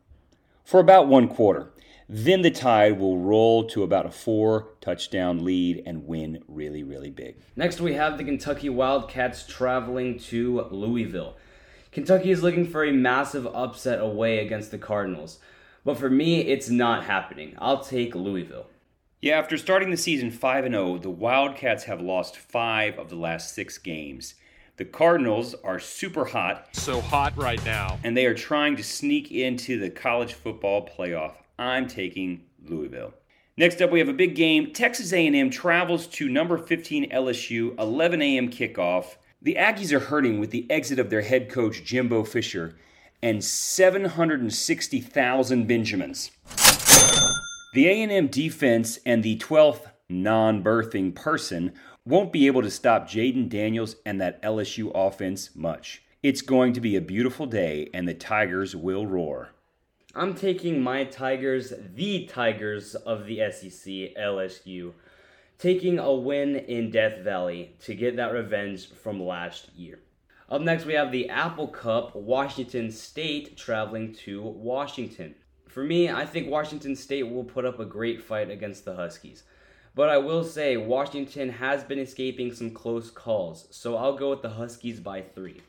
for 0.62 0.78
about 0.78 1.08
one 1.08 1.26
quarter. 1.26 1.70
Then 2.08 2.42
the 2.42 2.52
Tide 2.52 3.00
will 3.00 3.18
roll 3.18 3.64
to 3.68 3.82
about 3.82 4.06
a 4.06 4.10
four 4.10 4.68
touchdown 4.80 5.44
lead 5.44 5.82
and 5.84 6.06
win 6.06 6.44
really, 6.46 6.84
really 6.84 7.10
big. 7.10 7.36
Next, 7.56 7.80
we 7.80 7.94
have 7.94 8.16
the 8.16 8.22
Kentucky 8.22 8.68
Wildcats 8.68 9.44
traveling 9.44 10.18
to 10.20 10.62
Louisville. 10.70 11.36
Kentucky 11.90 12.30
is 12.30 12.44
looking 12.44 12.66
for 12.66 12.84
a 12.84 12.92
massive 12.92 13.46
upset 13.48 14.00
away 14.00 14.38
against 14.38 14.70
the 14.70 14.78
Cardinals. 14.78 15.40
But 15.84 15.98
for 15.98 16.08
me, 16.08 16.42
it's 16.42 16.68
not 16.68 17.04
happening. 17.04 17.54
I'll 17.58 17.82
take 17.82 18.14
Louisville. 18.14 18.66
Yeah, 19.20 19.38
after 19.38 19.56
starting 19.56 19.90
the 19.90 19.96
season 19.96 20.30
5 20.30 20.66
and 20.66 20.74
0, 20.74 20.98
the 20.98 21.10
Wildcats 21.10 21.84
have 21.84 22.00
lost 22.00 22.36
5 22.36 22.98
of 22.98 23.08
the 23.08 23.16
last 23.16 23.54
6 23.54 23.78
games. 23.78 24.34
The 24.76 24.84
Cardinals 24.84 25.54
are 25.64 25.80
super 25.80 26.26
hot. 26.26 26.68
So 26.72 27.00
hot 27.00 27.36
right 27.36 27.64
now. 27.64 27.98
And 28.04 28.16
they 28.16 28.26
are 28.26 28.34
trying 28.34 28.76
to 28.76 28.84
sneak 28.84 29.32
into 29.32 29.80
the 29.80 29.90
college 29.90 30.34
football 30.34 30.86
playoff. 30.86 31.32
I'm 31.58 31.88
taking 31.88 32.42
Louisville. 32.64 33.14
Next 33.56 33.80
up, 33.80 33.90
we 33.90 34.00
have 34.00 34.08
a 34.08 34.12
big 34.12 34.34
game. 34.34 34.74
Texas 34.74 35.14
A&M 35.14 35.48
travels 35.50 36.06
to 36.08 36.28
number 36.28 36.58
15 36.58 37.08
LSU, 37.10 37.78
11 37.78 38.20
a.m. 38.20 38.50
kickoff. 38.50 39.16
The 39.40 39.54
Aggies 39.54 39.92
are 39.92 40.00
hurting 40.00 40.40
with 40.40 40.50
the 40.50 40.70
exit 40.70 40.98
of 40.98 41.08
their 41.08 41.22
head 41.22 41.48
coach 41.48 41.82
Jimbo 41.82 42.24
Fisher 42.24 42.76
and 43.22 43.42
760,000 43.42 45.66
Benjamins. 45.66 46.32
The 47.72 47.88
A&M 47.88 48.26
defense 48.28 48.98
and 49.06 49.22
the 49.22 49.38
12th 49.38 49.86
non-birthing 50.08 51.14
person 51.14 51.72
won't 52.04 52.32
be 52.32 52.46
able 52.46 52.62
to 52.62 52.70
stop 52.70 53.08
Jayden 53.08 53.48
Daniels 53.48 53.96
and 54.04 54.20
that 54.20 54.42
LSU 54.42 54.92
offense 54.94 55.56
much. 55.56 56.02
It's 56.22 56.42
going 56.42 56.74
to 56.74 56.80
be 56.80 56.96
a 56.96 57.00
beautiful 57.00 57.46
day 57.46 57.88
and 57.94 58.06
the 58.06 58.14
Tigers 58.14 58.76
will 58.76 59.06
roar. 59.06 59.55
I'm 60.18 60.32
taking 60.32 60.80
my 60.80 61.04
Tigers, 61.04 61.74
the 61.94 62.24
Tigers 62.24 62.94
of 62.94 63.26
the 63.26 63.40
SEC, 63.50 64.14
LSU, 64.18 64.94
taking 65.58 65.98
a 65.98 66.10
win 66.10 66.56
in 66.56 66.90
Death 66.90 67.18
Valley 67.18 67.76
to 67.80 67.94
get 67.94 68.16
that 68.16 68.32
revenge 68.32 68.88
from 68.88 69.22
last 69.22 69.68
year. 69.76 69.98
Up 70.48 70.62
next, 70.62 70.86
we 70.86 70.94
have 70.94 71.12
the 71.12 71.28
Apple 71.28 71.68
Cup, 71.68 72.16
Washington 72.16 72.90
State 72.90 73.58
traveling 73.58 74.14
to 74.24 74.40
Washington. 74.40 75.34
For 75.68 75.84
me, 75.84 76.08
I 76.08 76.24
think 76.24 76.48
Washington 76.48 76.96
State 76.96 77.24
will 77.24 77.44
put 77.44 77.66
up 77.66 77.78
a 77.78 77.84
great 77.84 78.22
fight 78.22 78.50
against 78.50 78.86
the 78.86 78.96
Huskies. 78.96 79.42
But 79.94 80.08
I 80.08 80.16
will 80.16 80.44
say, 80.44 80.78
Washington 80.78 81.50
has 81.50 81.84
been 81.84 81.98
escaping 81.98 82.54
some 82.54 82.70
close 82.70 83.10
calls, 83.10 83.68
so 83.70 83.98
I'll 83.98 84.16
go 84.16 84.30
with 84.30 84.40
the 84.40 84.48
Huskies 84.48 84.98
by 84.98 85.20
three. 85.20 85.60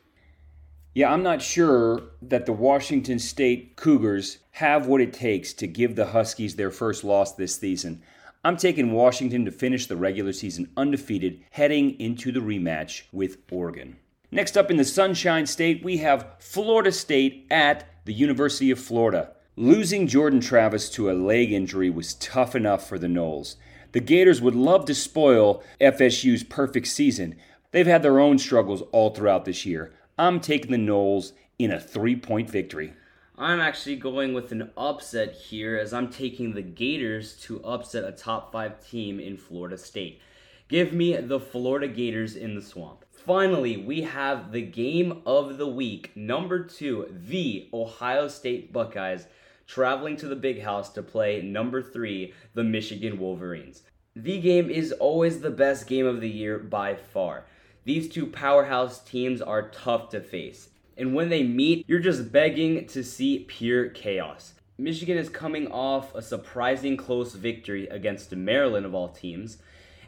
Yeah, 0.94 1.12
I'm 1.12 1.22
not 1.22 1.42
sure 1.42 2.02
that 2.22 2.46
the 2.46 2.52
Washington 2.52 3.18
State 3.18 3.76
Cougars 3.76 4.38
have 4.52 4.86
what 4.86 5.00
it 5.00 5.12
takes 5.12 5.52
to 5.54 5.66
give 5.66 5.94
the 5.94 6.06
Huskies 6.06 6.56
their 6.56 6.70
first 6.70 7.04
loss 7.04 7.34
this 7.34 7.56
season. 7.56 8.02
I'm 8.44 8.56
taking 8.56 8.92
Washington 8.92 9.44
to 9.44 9.50
finish 9.50 9.86
the 9.86 9.96
regular 9.96 10.32
season 10.32 10.70
undefeated, 10.76 11.44
heading 11.50 11.98
into 12.00 12.32
the 12.32 12.40
rematch 12.40 13.02
with 13.12 13.38
Oregon. 13.50 13.96
Next 14.30 14.56
up 14.56 14.70
in 14.70 14.76
the 14.76 14.84
Sunshine 14.84 15.46
State, 15.46 15.84
we 15.84 15.98
have 15.98 16.34
Florida 16.38 16.92
State 16.92 17.46
at 17.50 17.88
the 18.04 18.12
University 18.12 18.70
of 18.70 18.78
Florida. 18.78 19.32
Losing 19.56 20.06
Jordan 20.06 20.40
Travis 20.40 20.88
to 20.90 21.10
a 21.10 21.12
leg 21.12 21.52
injury 21.52 21.90
was 21.90 22.14
tough 22.14 22.54
enough 22.54 22.88
for 22.88 22.98
the 22.98 23.06
Noles. 23.06 23.56
The 23.92 24.00
Gators 24.00 24.40
would 24.40 24.54
love 24.54 24.84
to 24.86 24.94
spoil 24.94 25.62
FSU's 25.80 26.42
perfect 26.42 26.86
season. 26.86 27.36
They've 27.72 27.86
had 27.86 28.02
their 28.02 28.20
own 28.20 28.38
struggles 28.38 28.82
all 28.92 29.10
throughout 29.10 29.44
this 29.44 29.66
year. 29.66 29.92
I'm 30.18 30.40
taking 30.40 30.72
the 30.72 30.78
Noles 30.78 31.32
in 31.60 31.70
a 31.70 31.78
three 31.78 32.16
point 32.16 32.50
victory. 32.50 32.92
I'm 33.36 33.60
actually 33.60 33.94
going 33.94 34.34
with 34.34 34.50
an 34.50 34.72
upset 34.76 35.32
here 35.32 35.76
as 35.76 35.92
I'm 35.92 36.08
taking 36.10 36.54
the 36.54 36.62
Gators 36.62 37.36
to 37.42 37.62
upset 37.62 38.02
a 38.02 38.10
top 38.10 38.50
five 38.50 38.84
team 38.84 39.20
in 39.20 39.36
Florida 39.36 39.78
State. 39.78 40.20
Give 40.68 40.92
me 40.92 41.16
the 41.16 41.38
Florida 41.38 41.86
Gators 41.86 42.34
in 42.34 42.56
the 42.56 42.62
swamp. 42.62 43.04
Finally, 43.12 43.76
we 43.76 44.02
have 44.02 44.50
the 44.50 44.62
game 44.62 45.22
of 45.24 45.56
the 45.56 45.68
week. 45.68 46.10
Number 46.16 46.64
two, 46.64 47.06
the 47.10 47.68
Ohio 47.72 48.26
State 48.26 48.72
Buckeyes 48.72 49.26
traveling 49.68 50.16
to 50.16 50.26
the 50.26 50.34
big 50.34 50.62
house 50.62 50.88
to 50.94 51.02
play 51.02 51.42
number 51.42 51.80
three, 51.80 52.34
the 52.54 52.64
Michigan 52.64 53.20
Wolverines. 53.20 53.84
The 54.16 54.40
game 54.40 54.68
is 54.68 54.90
always 54.90 55.40
the 55.40 55.50
best 55.50 55.86
game 55.86 56.06
of 56.06 56.20
the 56.20 56.28
year 56.28 56.58
by 56.58 56.96
far. 56.96 57.46
These 57.88 58.10
two 58.10 58.26
powerhouse 58.26 59.02
teams 59.02 59.40
are 59.40 59.70
tough 59.70 60.10
to 60.10 60.20
face. 60.20 60.68
And 60.98 61.14
when 61.14 61.30
they 61.30 61.42
meet, 61.42 61.86
you're 61.88 62.00
just 62.00 62.30
begging 62.30 62.86
to 62.88 63.02
see 63.02 63.46
pure 63.48 63.88
chaos. 63.88 64.52
Michigan 64.76 65.16
is 65.16 65.30
coming 65.30 65.68
off 65.68 66.14
a 66.14 66.20
surprising 66.20 66.98
close 66.98 67.32
victory 67.32 67.86
against 67.86 68.36
Maryland, 68.36 68.84
of 68.84 68.94
all 68.94 69.08
teams, 69.08 69.56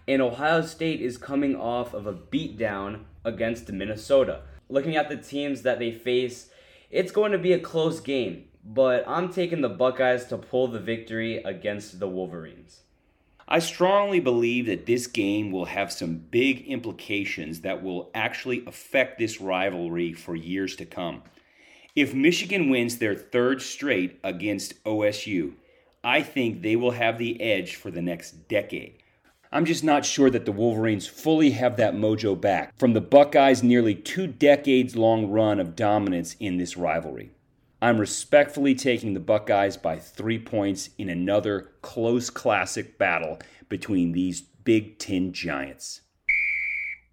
and 0.06 0.20
Ohio 0.20 0.60
State 0.60 1.00
is 1.00 1.16
coming 1.16 1.56
off 1.56 1.94
of 1.94 2.06
a 2.06 2.12
beatdown 2.12 3.04
against 3.25 3.72
Minnesota. 3.72 4.42
Looking 4.68 4.96
at 4.96 5.08
the 5.08 5.16
teams 5.16 5.62
that 5.62 5.78
they 5.78 5.90
face, 5.90 6.50
it's 6.90 7.12
going 7.12 7.32
to 7.32 7.38
be 7.38 7.54
a 7.54 7.58
close 7.58 7.99
game, 7.99 8.44
but 8.62 9.08
I'm 9.08 9.32
taking 9.32 9.62
the 9.62 9.70
Buckeyes 9.70 10.26
to 10.26 10.37
pull 10.37 10.68
the 10.68 10.80
victory 10.80 11.38
against 11.38 11.99
the 11.99 12.08
Wolverines. 12.08 12.82
I 13.52 13.59
strongly 13.59 14.21
believe 14.21 14.66
that 14.66 14.87
this 14.87 15.09
game 15.09 15.50
will 15.50 15.64
have 15.64 15.90
some 15.90 16.19
big 16.30 16.69
implications 16.69 17.62
that 17.62 17.83
will 17.83 18.09
actually 18.14 18.64
affect 18.64 19.19
this 19.19 19.40
rivalry 19.40 20.12
for 20.12 20.37
years 20.37 20.76
to 20.76 20.87
come. 20.87 21.25
If 21.97 22.14
Michigan 22.14 22.71
wins 22.71 22.99
their 22.99 23.16
third 23.16 23.61
straight 23.61 24.21
against 24.23 24.83
OSU, 24.85 25.54
I 26.04 26.23
think 26.23 26.62
they 26.62 26.76
will 26.76 26.92
have 26.92 27.19
the 27.19 27.40
edge 27.42 27.75
for 27.75 27.90
the 27.90 28.00
next 28.00 28.47
decade. 28.47 29.02
I'm 29.50 29.64
just 29.64 29.83
not 29.83 30.04
sure 30.04 30.30
that 30.30 30.45
the 30.45 30.52
Wolverines 30.52 31.09
fully 31.09 31.50
have 31.50 31.76
that 31.76 31.95
mojo 31.95 32.40
back 32.40 32.73
from 32.78 32.92
the 32.92 33.00
Buckeyes' 33.00 33.64
nearly 33.64 33.97
two 33.97 34.28
decades 34.28 34.95
long 34.95 35.28
run 35.28 35.59
of 35.59 35.75
dominance 35.75 36.37
in 36.38 36.59
this 36.59 36.76
rivalry. 36.76 37.33
I'm 37.82 37.99
respectfully 37.99 38.75
taking 38.75 39.14
the 39.14 39.20
Buckeyes 39.20 39.78
by 39.78 39.99
three 39.99 40.38
points 40.38 40.90
in 40.99 41.08
another 41.08 41.72
close 41.80 42.28
classic 42.28 42.99
battle 42.99 43.38
between 43.70 44.12
these 44.12 44.42
Big 44.42 44.99
Ten 44.99 45.32
giants. 45.32 46.02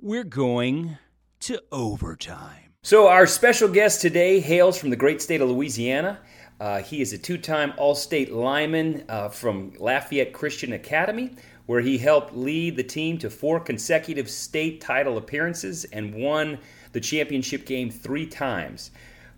We're 0.02 0.26
going 0.26 0.98
to 1.42 1.62
overtime. 1.72 2.74
So, 2.84 3.08
our 3.08 3.28
special 3.28 3.70
guest 3.70 4.02
today 4.02 4.42
hails 4.42 4.78
from 4.78 4.90
the 4.90 4.98
great 4.98 5.22
state 5.22 5.40
of 5.40 5.50
Louisiana. 5.50 6.20
Uh, 6.60 6.82
he 6.82 7.02
is 7.02 7.14
a 7.14 7.18
two 7.18 7.38
time 7.38 7.74
All 7.78 7.96
State 7.96 8.34
lineman 8.34 9.06
uh, 9.08 9.30
from 9.30 9.72
Lafayette 9.80 10.34
Christian 10.34 10.74
Academy, 10.74 11.32
where 11.68 11.82
he 11.82 11.98
helped 11.98 12.36
lead 12.36 12.76
the 12.76 12.84
team 12.84 13.18
to 13.20 13.30
four 13.30 13.62
consecutive 13.62 14.30
state 14.30 14.82
title 14.82 15.18
appearances 15.18 15.86
and 15.86 16.14
won 16.14 16.60
the 16.92 17.00
championship 17.00 17.66
game 17.66 17.90
three 17.90 18.26
times. 18.26 18.92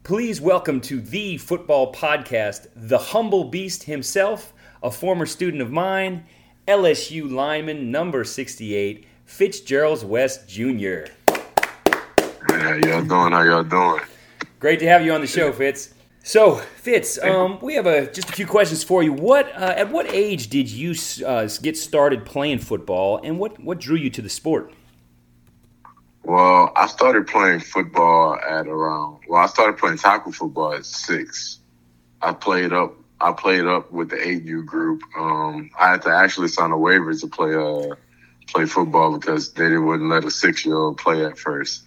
Please 0.03 0.41
welcome 0.41 0.81
to 0.81 1.01
the 1.01 1.37
football 1.37 1.93
podcast 1.93 2.67
the 2.75 2.97
humble 2.97 3.43
beast 3.43 3.83
himself, 3.83 4.53
a 4.81 4.89
former 4.89 5.25
student 5.25 5.61
of 5.61 5.71
mine, 5.71 6.25
LSU 6.67 7.29
lineman 7.29 7.91
number 7.91 8.23
68, 8.23 9.05
Fitzgerald 9.25 10.07
West 10.07 10.47
Jr. 10.47 11.05
How 12.47 12.73
y'all 12.75 13.03
doing? 13.03 13.31
How 13.31 13.43
y'all 13.43 13.63
doing? 13.63 14.01
Great 14.59 14.79
to 14.79 14.87
have 14.87 15.05
you 15.05 15.13
on 15.13 15.21
the 15.21 15.27
show, 15.27 15.51
Fitz. 15.51 15.93
So, 16.23 16.55
Fitz, 16.55 17.19
um, 17.19 17.59
we 17.61 17.75
have 17.75 17.85
a, 17.85 18.11
just 18.11 18.29
a 18.29 18.33
few 18.33 18.47
questions 18.47 18.83
for 18.83 19.03
you. 19.03 19.13
What 19.13 19.53
uh, 19.53 19.73
at 19.77 19.91
what 19.91 20.11
age 20.11 20.49
did 20.49 20.69
you 20.69 20.95
uh, 21.25 21.47
get 21.61 21.77
started 21.77 22.25
playing 22.25 22.59
football, 22.59 23.19
and 23.23 23.37
what 23.37 23.59
what 23.59 23.79
drew 23.79 23.97
you 23.97 24.09
to 24.11 24.21
the 24.21 24.29
sport? 24.29 24.73
Well, 26.29 26.71
I 26.75 26.85
started 26.85 27.25
playing 27.25 27.61
football 27.61 28.35
at 28.35 28.67
around. 28.67 29.21
Well, 29.27 29.41
I 29.41 29.47
started 29.47 29.79
playing 29.79 29.97
tackle 29.97 30.31
football 30.31 30.73
at 30.73 30.85
six. 30.85 31.57
I 32.21 32.33
played 32.33 32.71
up. 32.71 32.93
I 33.19 33.31
played 33.31 33.65
up 33.65 33.91
with 33.91 34.11
the 34.11 34.17
8U 34.17 34.63
group. 34.63 35.01
Um, 35.17 35.71
I 35.79 35.89
had 35.89 36.03
to 36.03 36.11
actually 36.11 36.49
sign 36.49 36.69
a 36.69 36.77
waiver 36.77 37.15
to 37.15 37.27
play 37.27 37.55
uh, 37.55 37.95
play 38.45 38.67
football 38.67 39.17
because 39.17 39.53
they 39.53 39.75
wouldn't 39.75 40.11
let 40.11 40.23
a 40.23 40.29
six 40.29 40.67
year 40.67 40.77
old 40.77 40.99
play 40.99 41.25
at 41.25 41.39
first. 41.39 41.81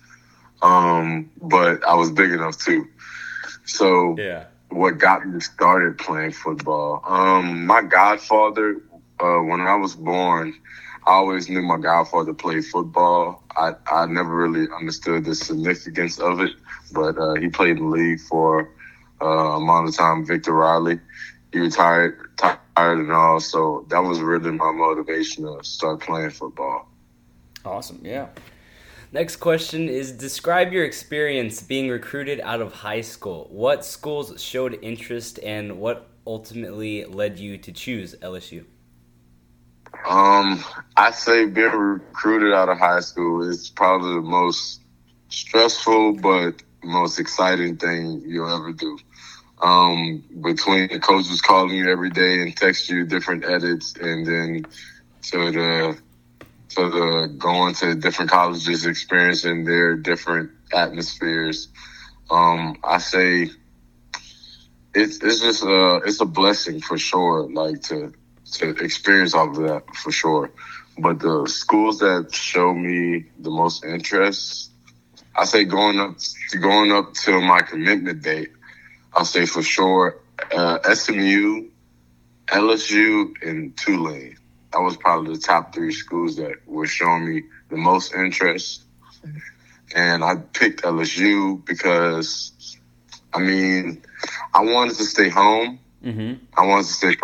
Um, 0.61 1.31
but 1.41 1.87
I 1.87 1.95
was 1.95 2.11
big 2.11 2.33
enough 2.33 2.59
too. 2.59 2.89
So 3.65 4.17
yeah. 4.19 4.47
what 4.71 4.99
got 4.99 5.25
me 5.25 5.39
started 5.39 5.99
playing 5.99 6.33
football? 6.33 7.01
Um, 7.07 7.65
my 7.67 7.83
godfather, 7.83 8.79
uh, 9.21 9.39
when 9.39 9.61
I 9.61 9.77
was 9.77 9.95
born, 9.95 10.55
I 11.07 11.13
always 11.15 11.49
knew 11.49 11.63
my 11.63 11.79
godfather 11.79 12.33
played 12.33 12.65
football. 12.65 13.43
I, 13.57 13.73
I 13.91 14.07
never 14.07 14.37
really 14.37 14.69
understood 14.71 15.25
the 15.25 15.35
significance 15.35 16.19
of 16.19 16.41
it, 16.41 16.53
but 16.93 17.19
uh, 17.19 17.35
he 17.35 17.49
played 17.49 17.79
in 17.79 17.85
the 17.85 17.97
league 17.97 18.21
for 18.21 18.71
uh, 19.21 19.57
amount 19.57 19.89
of 19.89 19.97
time. 19.97 20.25
Victor 20.25 20.53
Riley, 20.53 21.01
he 21.53 21.59
retired, 21.59 22.31
tired 22.37 22.99
and 22.99 23.11
all. 23.11 23.41
So 23.41 23.85
that 23.91 23.99
was 23.99 24.21
really 24.21 24.53
my 24.53 24.71
motivation 24.71 25.45
to 25.45 25.65
start 25.65 26.01
playing 26.01 26.31
football. 26.31 26.89
Awesome, 27.65 28.01
yeah. 28.05 28.29
Next 29.11 29.37
question 29.37 29.89
is 29.89 30.13
Describe 30.13 30.73
your 30.73 30.85
experience 30.85 31.63
being 31.63 31.89
recruited 31.91 32.41
out 32.41 32.61
of 32.61 32.73
high 32.73 33.03
school. 33.03 33.49
What 33.51 33.85
schools 33.85 34.41
showed 34.41 34.79
interest 34.83 35.39
and 35.43 35.79
what 35.79 36.09
ultimately 36.27 37.05
led 37.05 37.39
you 37.39 37.59
to 37.59 37.73
choose 37.73 38.15
LSU? 38.23 38.65
Um, 40.09 40.63
I 40.97 41.13
say 41.13 41.47
being 41.47 41.71
recruited 41.71 42.53
out 42.53 42.69
of 42.69 42.79
high 42.79 43.01
school 43.01 43.49
is 43.49 43.71
probably 43.71 44.15
the 44.15 44.21
most 44.21 44.81
stressful 45.29 46.15
but 46.15 46.63
most 46.83 47.19
exciting 47.19 47.77
thing 47.77 48.23
you'll 48.27 48.55
ever 48.55 48.73
do. 48.73 48.99
Um, 49.61 50.25
between 50.43 50.89
the 50.89 50.99
coaches 50.99 51.41
calling 51.41 51.77
you 51.77 51.89
every 51.89 52.11
day 52.11 52.43
and 52.43 52.57
text 52.57 52.89
you 52.89 53.07
different 53.07 53.45
edits 53.45 53.95
and 53.97 54.27
then 54.27 54.67
to 55.23 55.51
the 55.53 55.99
to 56.71 56.89
the 56.89 57.35
going 57.39 57.75
to 57.75 57.95
different 57.95 58.31
colleges, 58.31 58.87
experiencing 58.87 59.65
their 59.65 59.95
different 59.95 60.51
atmospheres. 60.73 61.69
Um, 62.31 62.79
I 62.83 62.99
say 62.99 63.51
it's 64.95 65.23
it's 65.23 65.41
just 65.41 65.63
a 65.63 65.97
it's 66.05 66.21
a 66.21 66.25
blessing 66.27 66.81
for 66.81 66.99
sure. 66.99 67.49
Like 67.49 67.83
to 67.83 68.11
to 68.11 68.13
experience 68.61 69.35
all 69.35 69.51
of 69.51 69.57
that 69.57 69.95
for 69.97 70.11
sure. 70.11 70.51
But 70.99 71.21
the 71.21 71.47
schools 71.47 72.01
that 72.01 72.35
show 72.35 72.75
me 72.75 73.27
the 73.39 73.51
most 73.51 73.85
interest, 73.85 74.71
I 75.35 75.45
say 75.45 75.65
going 75.65 75.99
up 75.99 76.17
to 76.51 76.59
going 76.59 76.93
up 76.93 77.15
to 77.15 77.41
my 77.41 77.63
commitment 77.63 78.23
date, 78.23 78.53
I'll 79.15 79.25
say 79.25 79.47
for 79.47 79.63
sure 79.63 80.21
uh, 80.55 80.95
SMU, 80.95 81.69
LSU, 82.49 83.33
and 83.43 83.77
Tulane. 83.77 84.37
That 84.73 84.81
was 84.81 84.97
probably 84.97 85.35
the 85.35 85.41
top 85.41 85.75
three 85.75 85.93
schools 85.93 86.37
that 86.37 86.67
were 86.67 86.87
showing 86.87 87.29
me 87.29 87.43
the 87.69 87.77
most 87.77 88.15
interest. 88.15 88.85
And 89.95 90.25
I 90.25 90.37
picked 90.37 90.83
LSU 90.83 91.65
because, 91.65 92.79
I 93.35 93.41
mean, 93.41 94.03
I 94.55 94.63
wanted 94.63 94.97
to 94.97 95.05
stay 95.05 95.29
home. 95.29 95.79
Mm-hmm. 96.03 96.45
I 96.57 96.67
wanted 96.67 96.87
to 96.87 96.93
stay 96.93 97.17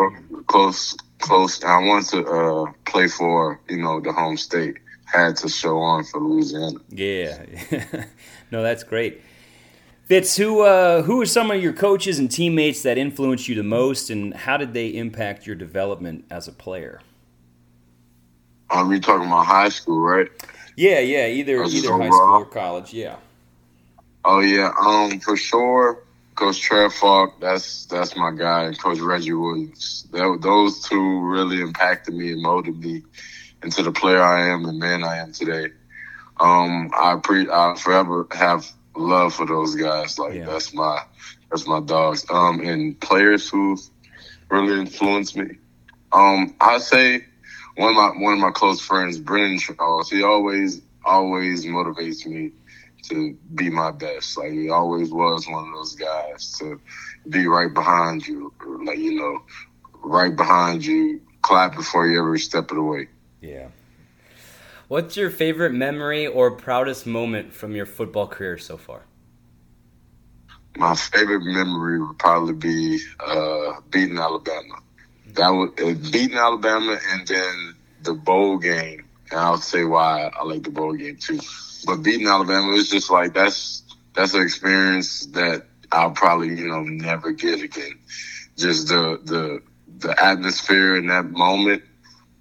close, 0.47 0.97
close. 1.19 1.63
I 1.65 1.79
wanted 1.79 2.09
to 2.11 2.27
uh, 2.27 2.73
play 2.85 3.09
for, 3.09 3.61
you 3.69 3.79
know, 3.79 4.01
the 4.01 4.13
home 4.13 4.37
state. 4.37 4.79
Had 5.05 5.37
to 5.37 5.49
show 5.49 5.79
on 5.79 6.05
for 6.05 6.21
Louisiana. 6.21 6.79
Yeah. 6.91 7.43
no, 8.51 8.63
that's 8.63 8.85
great. 8.85 9.23
Fitz, 10.05 10.37
who 10.37 10.63
uh, 10.63 11.03
who 11.03 11.21
are 11.21 11.27
some 11.27 11.51
of 11.51 11.63
your 11.63 11.73
coaches 11.75 12.19
and 12.19 12.31
teammates 12.31 12.83
that 12.83 12.97
influenced 12.97 13.47
you 13.47 13.55
the 13.55 13.63
most, 13.63 14.09
and 14.09 14.33
how 14.33 14.57
did 14.57 14.73
they 14.73 14.89
impact 14.89 15.47
your 15.47 15.57
development 15.57 16.25
as 16.31 16.49
a 16.49 16.53
player? 16.53 17.01
Um, 18.71 18.91
you 18.91 19.01
talking 19.01 19.27
about 19.27 19.45
high 19.45 19.69
school, 19.69 20.01
right? 20.01 20.29
Yeah, 20.77 21.01
yeah, 21.01 21.27
either 21.27 21.63
either 21.63 21.89
high 21.89 22.07
overall? 22.07 22.13
school 22.13 22.43
or 22.43 22.45
college. 22.47 22.95
Yeah. 22.95 23.17
Oh 24.25 24.41
yeah, 24.41 24.73
um, 24.81 25.21
for 25.21 25.37
sure, 25.37 26.03
Coach 26.39 26.61
Trev 26.61 26.95
Faulk. 26.95 27.41
That's 27.41 27.87
that's 27.87 28.17
my 28.17 28.31
guy, 28.31 28.65
and 28.65 28.81
Coach 28.81 29.01
Reggie 29.01 29.33
Williams. 29.33 30.07
That, 30.13 30.39
those 30.41 30.81
two 30.83 31.21
really 31.27 31.61
impacted 31.61 32.15
me 32.15 32.31
and 32.31 32.41
molded 32.41 32.79
me 32.79 33.03
into 33.65 33.83
the 33.83 33.91
player 33.91 34.23
I 34.23 34.49
am 34.51 34.65
and 34.65 34.79
man 34.79 35.03
I 35.03 35.17
am 35.17 35.33
today. 35.33 35.73
Um, 36.39 36.93
I 36.97 37.17
pre 37.17 37.51
I 37.51 37.75
forever 37.77 38.29
have 38.31 38.71
love 38.97 39.35
for 39.35 39.47
those 39.47 39.75
guys. 39.75 40.17
Like 40.17 40.45
that's 40.47 40.73
my 40.73 41.03
that's 41.51 41.67
my 41.67 41.81
dogs. 41.81 42.25
Um, 42.31 42.61
and 42.61 42.99
players 43.01 43.49
who 43.49 43.77
really 44.49 44.79
influenced 44.81 45.37
me. 45.37 45.59
Um, 46.13 46.55
I 46.61 46.79
say 46.79 47.25
one 47.75 47.91
of 47.91 47.97
my 47.97 48.11
one 48.23 48.35
of 48.35 48.39
my 48.39 48.53
close 48.53 48.81
friends, 48.81 49.19
Brennan 49.19 49.59
Charles. 49.59 50.09
He 50.09 50.23
always 50.23 50.83
always 51.05 51.67
motivates 51.67 52.25
me 52.27 52.53
to 53.05 53.37
be 53.55 53.71
my 53.71 53.91
best. 53.91 54.37
Like 54.37 54.53
he 54.53 54.71
always 54.71 55.11
was 55.11 55.47
one 55.49 55.69
of 55.69 55.75
those 55.75 55.95
guys 55.95 56.53
to 56.59 56.81
be 57.29 57.47
right 57.47 57.73
behind 57.73 58.27
you, 58.27 58.53
like 58.85 58.99
you 58.99 59.15
know, 59.15 59.43
right 60.03 60.35
behind 60.35 60.85
you, 60.85 61.21
clap 61.43 61.77
before 61.77 62.09
you 62.09 62.21
ever 62.21 62.39
step 62.39 62.71
it 62.71 62.79
away. 62.79 63.09
Yeah. 63.41 63.69
What's 64.89 65.17
your 65.17 65.31
favorite 65.31 65.73
memory 65.73 66.27
or 66.27 66.51
proudest 66.51 67.07
moment 67.07 67.53
from 67.53 67.77
your 67.77 67.85
football 67.85 68.27
career 68.27 68.57
so 68.57 68.79
far? 68.79 69.03
My 70.77 70.95
favorite 70.95 71.43
memory 71.43 72.01
would 72.01 72.19
probably 72.19 72.55
be 72.55 72.99
uh, 73.21 73.81
beating 73.91 74.17
Alabama. 74.19 74.77
That 75.35 75.51
would 75.51 75.81
uh, 75.81 75.93
beating 76.11 76.39
Alabama, 76.39 76.99
and 77.11 77.27
then 77.27 77.75
the 78.03 78.15
bowl 78.15 78.59
game. 78.59 79.05
And 79.31 79.41
I'll 79.41 79.59
say 79.59 79.85
why 79.85 80.31
I 80.35 80.45
like 80.45 80.63
the 80.63 80.71
bowl 80.71 80.95
game 80.95 81.17
too. 81.17 81.41
But 81.87 82.03
beating 82.03 82.27
Alabama 82.27 82.73
is 82.73 82.89
just 82.89 83.11
like 83.11 83.35
that's 83.35 83.83
that's 84.15 84.35
an 84.35 84.43
experience 84.43 85.27
that 85.27 85.67
I'll 85.93 86.11
probably 86.11 86.49
you 86.49 86.69
know 86.69 86.83
never 86.83 87.33
get 87.33 87.63
again. 87.63 87.99
Just 88.57 88.89
the 88.89 89.21
the 89.25 89.63
the 89.99 90.23
atmosphere 90.23 90.97
in 90.97 91.07
that 91.09 91.31
moment, 91.31 91.83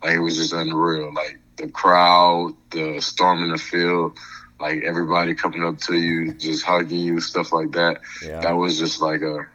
like 0.03 0.15
it 0.15 0.19
was 0.19 0.37
just 0.37 0.53
unreal. 0.53 1.13
Like 1.13 1.39
the 1.57 1.67
crowd, 1.67 2.53
the 2.71 2.99
storm 2.99 3.43
in 3.43 3.51
the 3.51 3.57
field, 3.57 4.17
like 4.59 4.83
everybody 4.83 5.35
coming 5.35 5.63
up 5.63 5.79
to 5.81 5.95
you, 5.95 6.33
just 6.33 6.63
hugging 6.63 6.99
you, 6.99 7.19
stuff 7.19 7.51
like 7.51 7.71
that. 7.71 8.01
Yeah. 8.23 8.41
That 8.41 8.53
was 8.53 8.77
just 8.77 9.01
like 9.01 9.21
a 9.21 9.47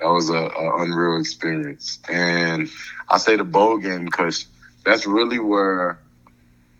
that 0.00 0.06
was 0.06 0.30
a, 0.30 0.34
a 0.34 0.82
unreal 0.82 1.20
experience. 1.20 1.98
And 2.08 2.70
I 3.08 3.18
say 3.18 3.36
the 3.36 3.44
bowl 3.44 3.78
game 3.78 4.04
because 4.04 4.46
that's 4.84 5.06
really 5.06 5.38
where 5.38 5.98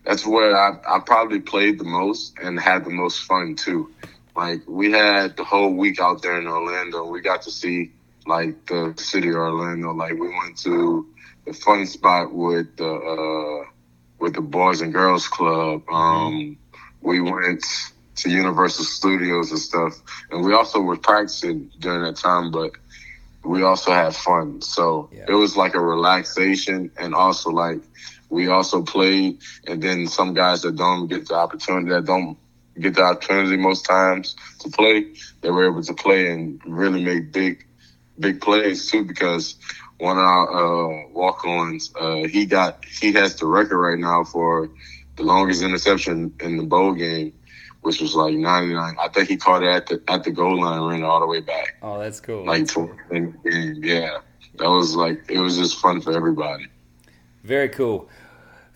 that's 0.03 0.25
where 0.25 0.55
I, 0.57 0.79
I 0.87 0.99
probably 0.99 1.39
played 1.39 1.79
the 1.79 1.83
most 1.83 2.37
and 2.41 2.59
had 2.59 2.85
the 2.85 2.89
most 2.89 3.23
fun 3.23 3.55
too. 3.55 3.91
Like 4.35 4.61
we 4.67 4.91
had 4.91 5.37
the 5.37 5.43
whole 5.43 5.73
week 5.73 5.99
out 5.99 6.21
there 6.21 6.39
in 6.39 6.47
Orlando. 6.47 7.05
We 7.05 7.21
got 7.21 7.43
to 7.43 7.51
see 7.51 7.91
like 8.25 8.65
the 8.67 8.93
city 8.97 9.29
of 9.29 9.35
Orlando. 9.35 9.93
Like 9.93 10.13
we 10.13 10.29
went 10.29 10.57
to 10.59 11.07
the 11.45 11.53
fun 11.53 11.85
spot 11.85 12.33
with 12.33 12.75
the 12.77 12.89
uh, 12.89 13.69
with 14.19 14.33
the 14.33 14.41
Boys 14.41 14.81
and 14.81 14.93
Girls 14.93 15.27
Club. 15.27 15.83
Um, 15.89 16.57
we 17.01 17.19
went 17.19 17.65
to 18.17 18.29
Universal 18.29 18.85
Studios 18.85 19.51
and 19.51 19.59
stuff, 19.59 19.93
and 20.31 20.43
we 20.43 20.53
also 20.53 20.79
were 20.79 20.97
practicing 20.97 21.71
during 21.79 22.03
that 22.03 22.15
time, 22.15 22.51
but 22.51 22.71
we 23.43 23.63
also 23.63 23.91
had 23.91 24.15
fun. 24.15 24.61
So 24.61 25.09
it 25.27 25.33
was 25.33 25.57
like 25.57 25.73
a 25.73 25.79
relaxation, 25.79 26.91
and 26.97 27.15
also 27.15 27.49
like 27.49 27.81
we 28.31 28.47
also 28.47 28.81
played. 28.81 29.39
And 29.67 29.83
then 29.83 30.07
some 30.07 30.33
guys 30.33 30.63
that 30.63 30.77
don't 30.77 31.07
get 31.07 31.27
the 31.27 31.35
opportunity, 31.35 31.89
that 31.91 32.05
don't 32.05 32.37
get 32.79 32.95
the 32.95 33.03
opportunity 33.03 33.57
most 33.57 33.85
times 33.85 34.35
to 34.59 34.69
play, 34.69 35.13
they 35.41 35.51
were 35.51 35.67
able 35.69 35.83
to 35.83 35.93
play 35.93 36.31
and 36.31 36.59
really 36.65 37.03
make 37.03 37.31
big, 37.31 37.67
big 38.19 38.41
plays 38.41 38.89
too. 38.89 39.03
Because 39.03 39.55
one 39.97 40.17
of 40.17 40.23
our 40.23 40.47
uh, 40.49 41.07
walk-ons, 41.09 41.93
uh, 41.99 42.23
he 42.23 42.45
got 42.45 42.83
he 42.85 43.11
has 43.13 43.35
the 43.35 43.45
record 43.45 43.77
right 43.77 43.99
now 43.99 44.23
for 44.23 44.69
the 45.17 45.23
longest 45.23 45.61
interception 45.61 46.33
in 46.39 46.57
the 46.57 46.63
bowl 46.63 46.93
game, 46.93 47.33
which 47.81 47.99
was 48.01 48.15
like 48.15 48.33
99. 48.33 48.95
I 48.97 49.07
think 49.09 49.27
he 49.27 49.35
caught 49.37 49.61
it 49.61 49.69
at 49.69 49.87
the 49.87 50.01
at 50.07 50.23
the 50.23 50.31
goal 50.31 50.61
line, 50.61 50.79
and 50.79 50.89
ran 50.89 51.03
all 51.03 51.19
the 51.19 51.27
way 51.27 51.41
back. 51.41 51.75
Oh, 51.81 51.99
that's 51.99 52.21
cool. 52.21 52.45
Like 52.45 52.67
to 52.69 52.97
in 53.11 53.37
the 53.43 53.49
game, 53.49 53.83
yeah. 53.83 54.19
That 54.55 54.69
was 54.69 54.95
like 54.95 55.29
it 55.29 55.39
was 55.39 55.57
just 55.57 55.79
fun 55.79 55.99
for 55.99 56.13
everybody. 56.13 56.67
Very 57.43 57.69
cool. 57.69 58.07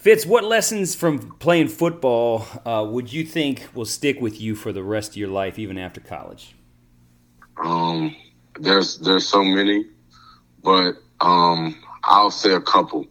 Fitz, 0.05 0.23
what 0.23 0.43
lessons 0.43 0.93
from 0.93 1.31
playing 1.39 1.67
football 1.67 2.45
uh, 2.63 2.85
would 2.87 3.11
you 3.11 3.25
think 3.25 3.67
will 3.73 3.85
stick 3.85 4.21
with 4.21 4.39
you 4.39 4.53
for 4.53 4.71
the 4.71 4.83
rest 4.83 5.13
of 5.13 5.17
your 5.17 5.29
life, 5.29 5.57
even 5.57 5.79
after 5.79 5.99
college? 5.99 6.53
Um, 7.57 8.15
there's 8.59 8.99
there's 8.99 9.27
so 9.27 9.43
many, 9.43 9.87
but 10.63 10.97
um, 11.21 11.81
I'll 12.03 12.29
say 12.29 12.53
a 12.53 12.61
couple. 12.61 13.07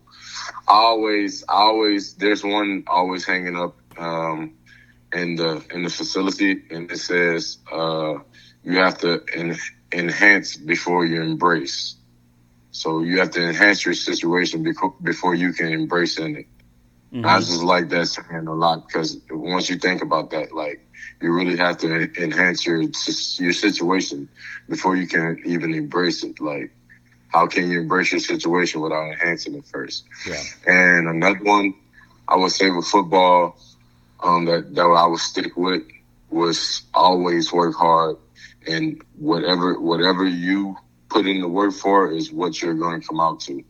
I 0.68 0.74
always, 0.74 1.42
I 1.48 1.54
always, 1.54 2.14
there's 2.14 2.44
one 2.44 2.84
always 2.86 3.24
hanging 3.24 3.56
up 3.56 3.74
um, 3.98 4.54
in 5.12 5.34
the 5.34 5.64
in 5.72 5.82
the 5.82 5.90
facility, 5.90 6.62
and 6.70 6.88
it 6.92 6.98
says 6.98 7.58
uh, 7.72 8.18
you 8.62 8.78
have 8.78 8.98
to 8.98 9.20
en- 9.34 9.58
enhance 9.90 10.56
before 10.56 11.04
you 11.04 11.22
embrace. 11.22 11.96
So 12.70 13.00
you 13.00 13.18
have 13.18 13.32
to 13.32 13.48
enhance 13.48 13.84
your 13.84 13.94
situation 13.94 14.64
beco- 14.64 14.94
before 15.02 15.34
you 15.34 15.52
can 15.52 15.72
embrace 15.72 16.20
in 16.20 16.36
it. 16.36 16.46
Mm-hmm. 17.14 17.26
I 17.26 17.38
just 17.38 17.62
like 17.62 17.90
that 17.90 18.06
saying 18.06 18.48
a 18.48 18.52
lot 18.52 18.88
because 18.88 19.20
once 19.30 19.70
you 19.70 19.78
think 19.78 20.02
about 20.02 20.30
that, 20.30 20.52
like 20.52 20.84
you 21.22 21.32
really 21.32 21.56
have 21.56 21.78
to 21.78 22.10
enhance 22.20 22.66
your 22.66 22.82
your 22.82 23.52
situation 23.52 24.28
before 24.68 24.96
you 24.96 25.06
can 25.06 25.40
even 25.46 25.74
embrace 25.74 26.24
it. 26.24 26.40
Like, 26.40 26.72
how 27.28 27.46
can 27.46 27.70
you 27.70 27.80
embrace 27.80 28.10
your 28.10 28.20
situation 28.20 28.80
without 28.80 29.12
enhancing 29.12 29.54
it 29.54 29.64
first? 29.64 30.04
Yeah. 30.26 30.42
And 30.66 31.06
another 31.06 31.38
one, 31.42 31.74
I 32.26 32.34
would 32.34 32.50
say 32.50 32.68
with 32.70 32.86
football, 32.86 33.60
um, 34.20 34.46
that 34.46 34.74
that 34.74 34.82
I 34.82 35.06
would 35.06 35.20
stick 35.20 35.56
with 35.56 35.82
was 36.30 36.82
always 36.92 37.52
work 37.52 37.76
hard, 37.76 38.16
and 38.66 39.00
whatever 39.18 39.78
whatever 39.80 40.26
you 40.26 40.76
put 41.08 41.28
in 41.28 41.40
the 41.40 41.48
work 41.48 41.74
for 41.74 42.10
is 42.10 42.32
what 42.32 42.60
you're 42.60 42.74
going 42.74 43.00
to 43.00 43.06
come 43.06 43.20
out 43.20 43.38
to. 43.42 43.62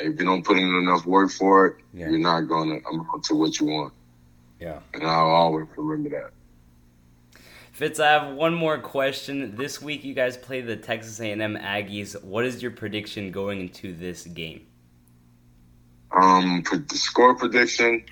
Like, 0.00 0.14
if 0.14 0.18
you 0.18 0.24
don't 0.24 0.44
put 0.44 0.56
in 0.58 0.64
enough 0.74 1.04
work 1.04 1.30
for 1.30 1.66
it, 1.66 1.76
Yeah. 1.92 2.08
you're 2.08 2.18
not 2.18 2.42
going 2.42 2.80
to 2.80 2.88
amount 2.88 3.24
to 3.24 3.34
what 3.34 3.60
you 3.60 3.66
want. 3.66 3.92
Yeah. 4.58 4.80
And 4.94 5.02
I'll 5.02 5.26
always 5.30 5.66
remember 5.76 6.08
that. 6.10 6.30
Fitz, 7.72 7.98
I 8.00 8.08
have 8.08 8.34
one 8.34 8.54
more 8.54 8.78
question. 8.78 9.56
This 9.56 9.80
week, 9.80 10.04
you 10.04 10.12
guys 10.14 10.36
play 10.36 10.60
the 10.60 10.76
Texas 10.76 11.20
A&M 11.20 11.56
Aggies. 11.56 12.22
What 12.22 12.44
is 12.44 12.62
your 12.62 12.70
prediction 12.70 13.30
going 13.30 13.60
into 13.60 13.94
this 13.94 14.26
game? 14.26 14.66
Um, 16.12 16.62
the 16.70 16.96
score 16.96 17.34
prediction, 17.34 18.04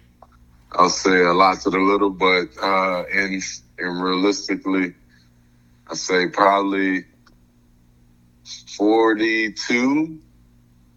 I'll 0.73 0.89
say 0.89 1.23
a 1.23 1.33
lot 1.33 1.61
to 1.63 1.71
the 1.71 1.79
little, 1.79 2.11
but 2.11 2.47
uh, 2.63 3.05
in 3.13 3.41
and 3.79 4.03
realistically, 4.03 4.95
I 5.91 5.95
say 5.95 6.29
probably 6.29 7.05
forty-two 8.77 10.19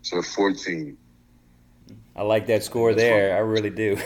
to 0.04 0.22
fourteen. 0.22 0.98
I 2.16 2.24
like 2.24 2.48
that 2.48 2.64
score 2.64 2.94
there. 2.94 3.36
I 3.36 3.40
really 3.40 3.70
do. 3.70 3.98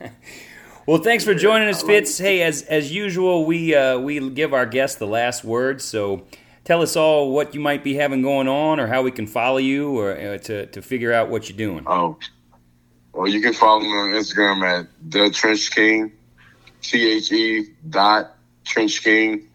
well, 0.86 0.98
thanks 0.98 1.24
for 1.24 1.34
joining 1.34 1.68
us, 1.68 1.82
Fitz. 1.82 2.18
Hey, 2.18 2.42
as 2.42 2.62
as 2.62 2.92
usual, 2.92 3.44
we 3.44 3.74
uh, 3.74 3.98
we 3.98 4.30
give 4.30 4.52
our 4.52 4.66
guests 4.66 4.98
the 4.98 5.06
last 5.06 5.44
word. 5.44 5.80
So, 5.80 6.26
tell 6.64 6.82
us 6.82 6.96
all 6.96 7.32
what 7.32 7.54
you 7.54 7.60
might 7.60 7.84
be 7.84 7.94
having 7.94 8.22
going 8.22 8.48
on, 8.48 8.80
or 8.80 8.88
how 8.88 9.02
we 9.02 9.12
can 9.12 9.26
follow 9.26 9.58
you, 9.58 9.98
or 9.98 10.12
uh, 10.12 10.38
to 10.38 10.66
to 10.66 10.82
figure 10.82 11.12
out 11.12 11.30
what 11.30 11.48
you're 11.48 11.56
doing. 11.56 11.84
Oh, 11.86 12.18
well, 13.12 13.28
you 13.28 13.40
can 13.40 13.52
follow 13.52 13.80
me 13.80 13.88
on 13.88 14.10
Instagram 14.10 14.62
at 14.62 14.88
the 15.08 15.30
Trench 15.30 15.70
King, 15.70 16.12
T 16.82 17.16
H 17.16 17.32
E 17.32 17.68
dot 17.88 18.36
Trench 18.64 19.02
King, 19.04 19.48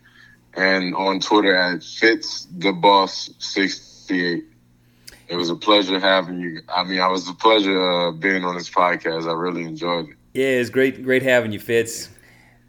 and 0.53 0.95
on 0.95 1.19
Twitter 1.19 1.53
at 1.53 1.83
Fitz 1.83 2.47
the 2.57 2.71
Boss 2.71 3.29
sixty 3.39 4.25
eight. 4.25 4.45
It 5.33 5.37
was 5.37 5.49
a 5.49 5.55
pleasure 5.55 5.99
having 5.99 6.39
you. 6.39 6.61
I 6.69 6.83
mean, 6.83 6.99
I 6.99 7.07
was 7.07 7.27
a 7.27 7.33
pleasure 7.33 7.81
uh, 7.81 8.11
being 8.11 8.43
on 8.43 8.53
this 8.53 8.69
podcast. 8.69 9.27
I 9.27 9.33
really 9.33 9.63
enjoyed 9.63 10.09
it. 10.09 10.15
Yeah, 10.35 10.45
it's 10.45 10.69
great, 10.69 11.03
great 11.03 11.23
having 11.23 11.51
you, 11.51 11.59
Fitz. 11.59 12.09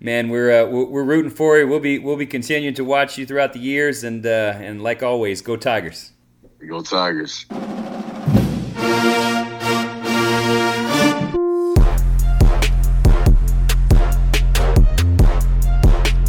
Man, 0.00 0.30
we're 0.30 0.62
uh, 0.62 0.70
we're 0.70 0.86
we're 0.86 1.04
rooting 1.04 1.30
for 1.30 1.58
you. 1.58 1.68
We'll 1.68 1.80
be 1.80 1.98
we'll 1.98 2.16
be 2.16 2.24
continuing 2.24 2.74
to 2.76 2.82
watch 2.82 3.18
you 3.18 3.26
throughout 3.26 3.52
the 3.52 3.58
years, 3.58 4.02
and 4.02 4.24
uh, 4.24 4.54
and 4.56 4.82
like 4.82 5.02
always, 5.02 5.42
go 5.42 5.56
Tigers. 5.56 6.12
Go 6.66 6.80
Tigers. 6.80 7.44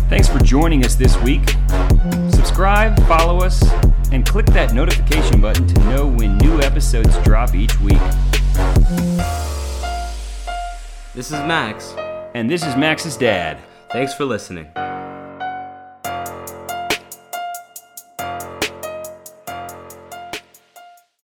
Thanks 0.10 0.28
for 0.28 0.40
joining 0.40 0.84
us 0.84 0.96
this 0.96 1.18
week. 1.22 1.56
Subscribe, 2.56 2.98
follow 3.06 3.40
us, 3.42 3.62
and 4.14 4.26
click 4.26 4.46
that 4.46 4.74
notification 4.74 5.42
button 5.42 5.68
to 5.68 5.80
know 5.90 6.08
when 6.08 6.38
new 6.38 6.62
episodes 6.62 7.18
drop 7.18 7.54
each 7.54 7.78
week. 7.82 8.00
This 11.14 11.34
is 11.34 11.40
Max. 11.44 11.94
And 12.34 12.50
this 12.50 12.66
is 12.66 12.78
Max's 12.78 13.18
dad. 13.18 13.58
Thanks 13.90 14.14
for 14.14 14.24
listening. 14.24 14.68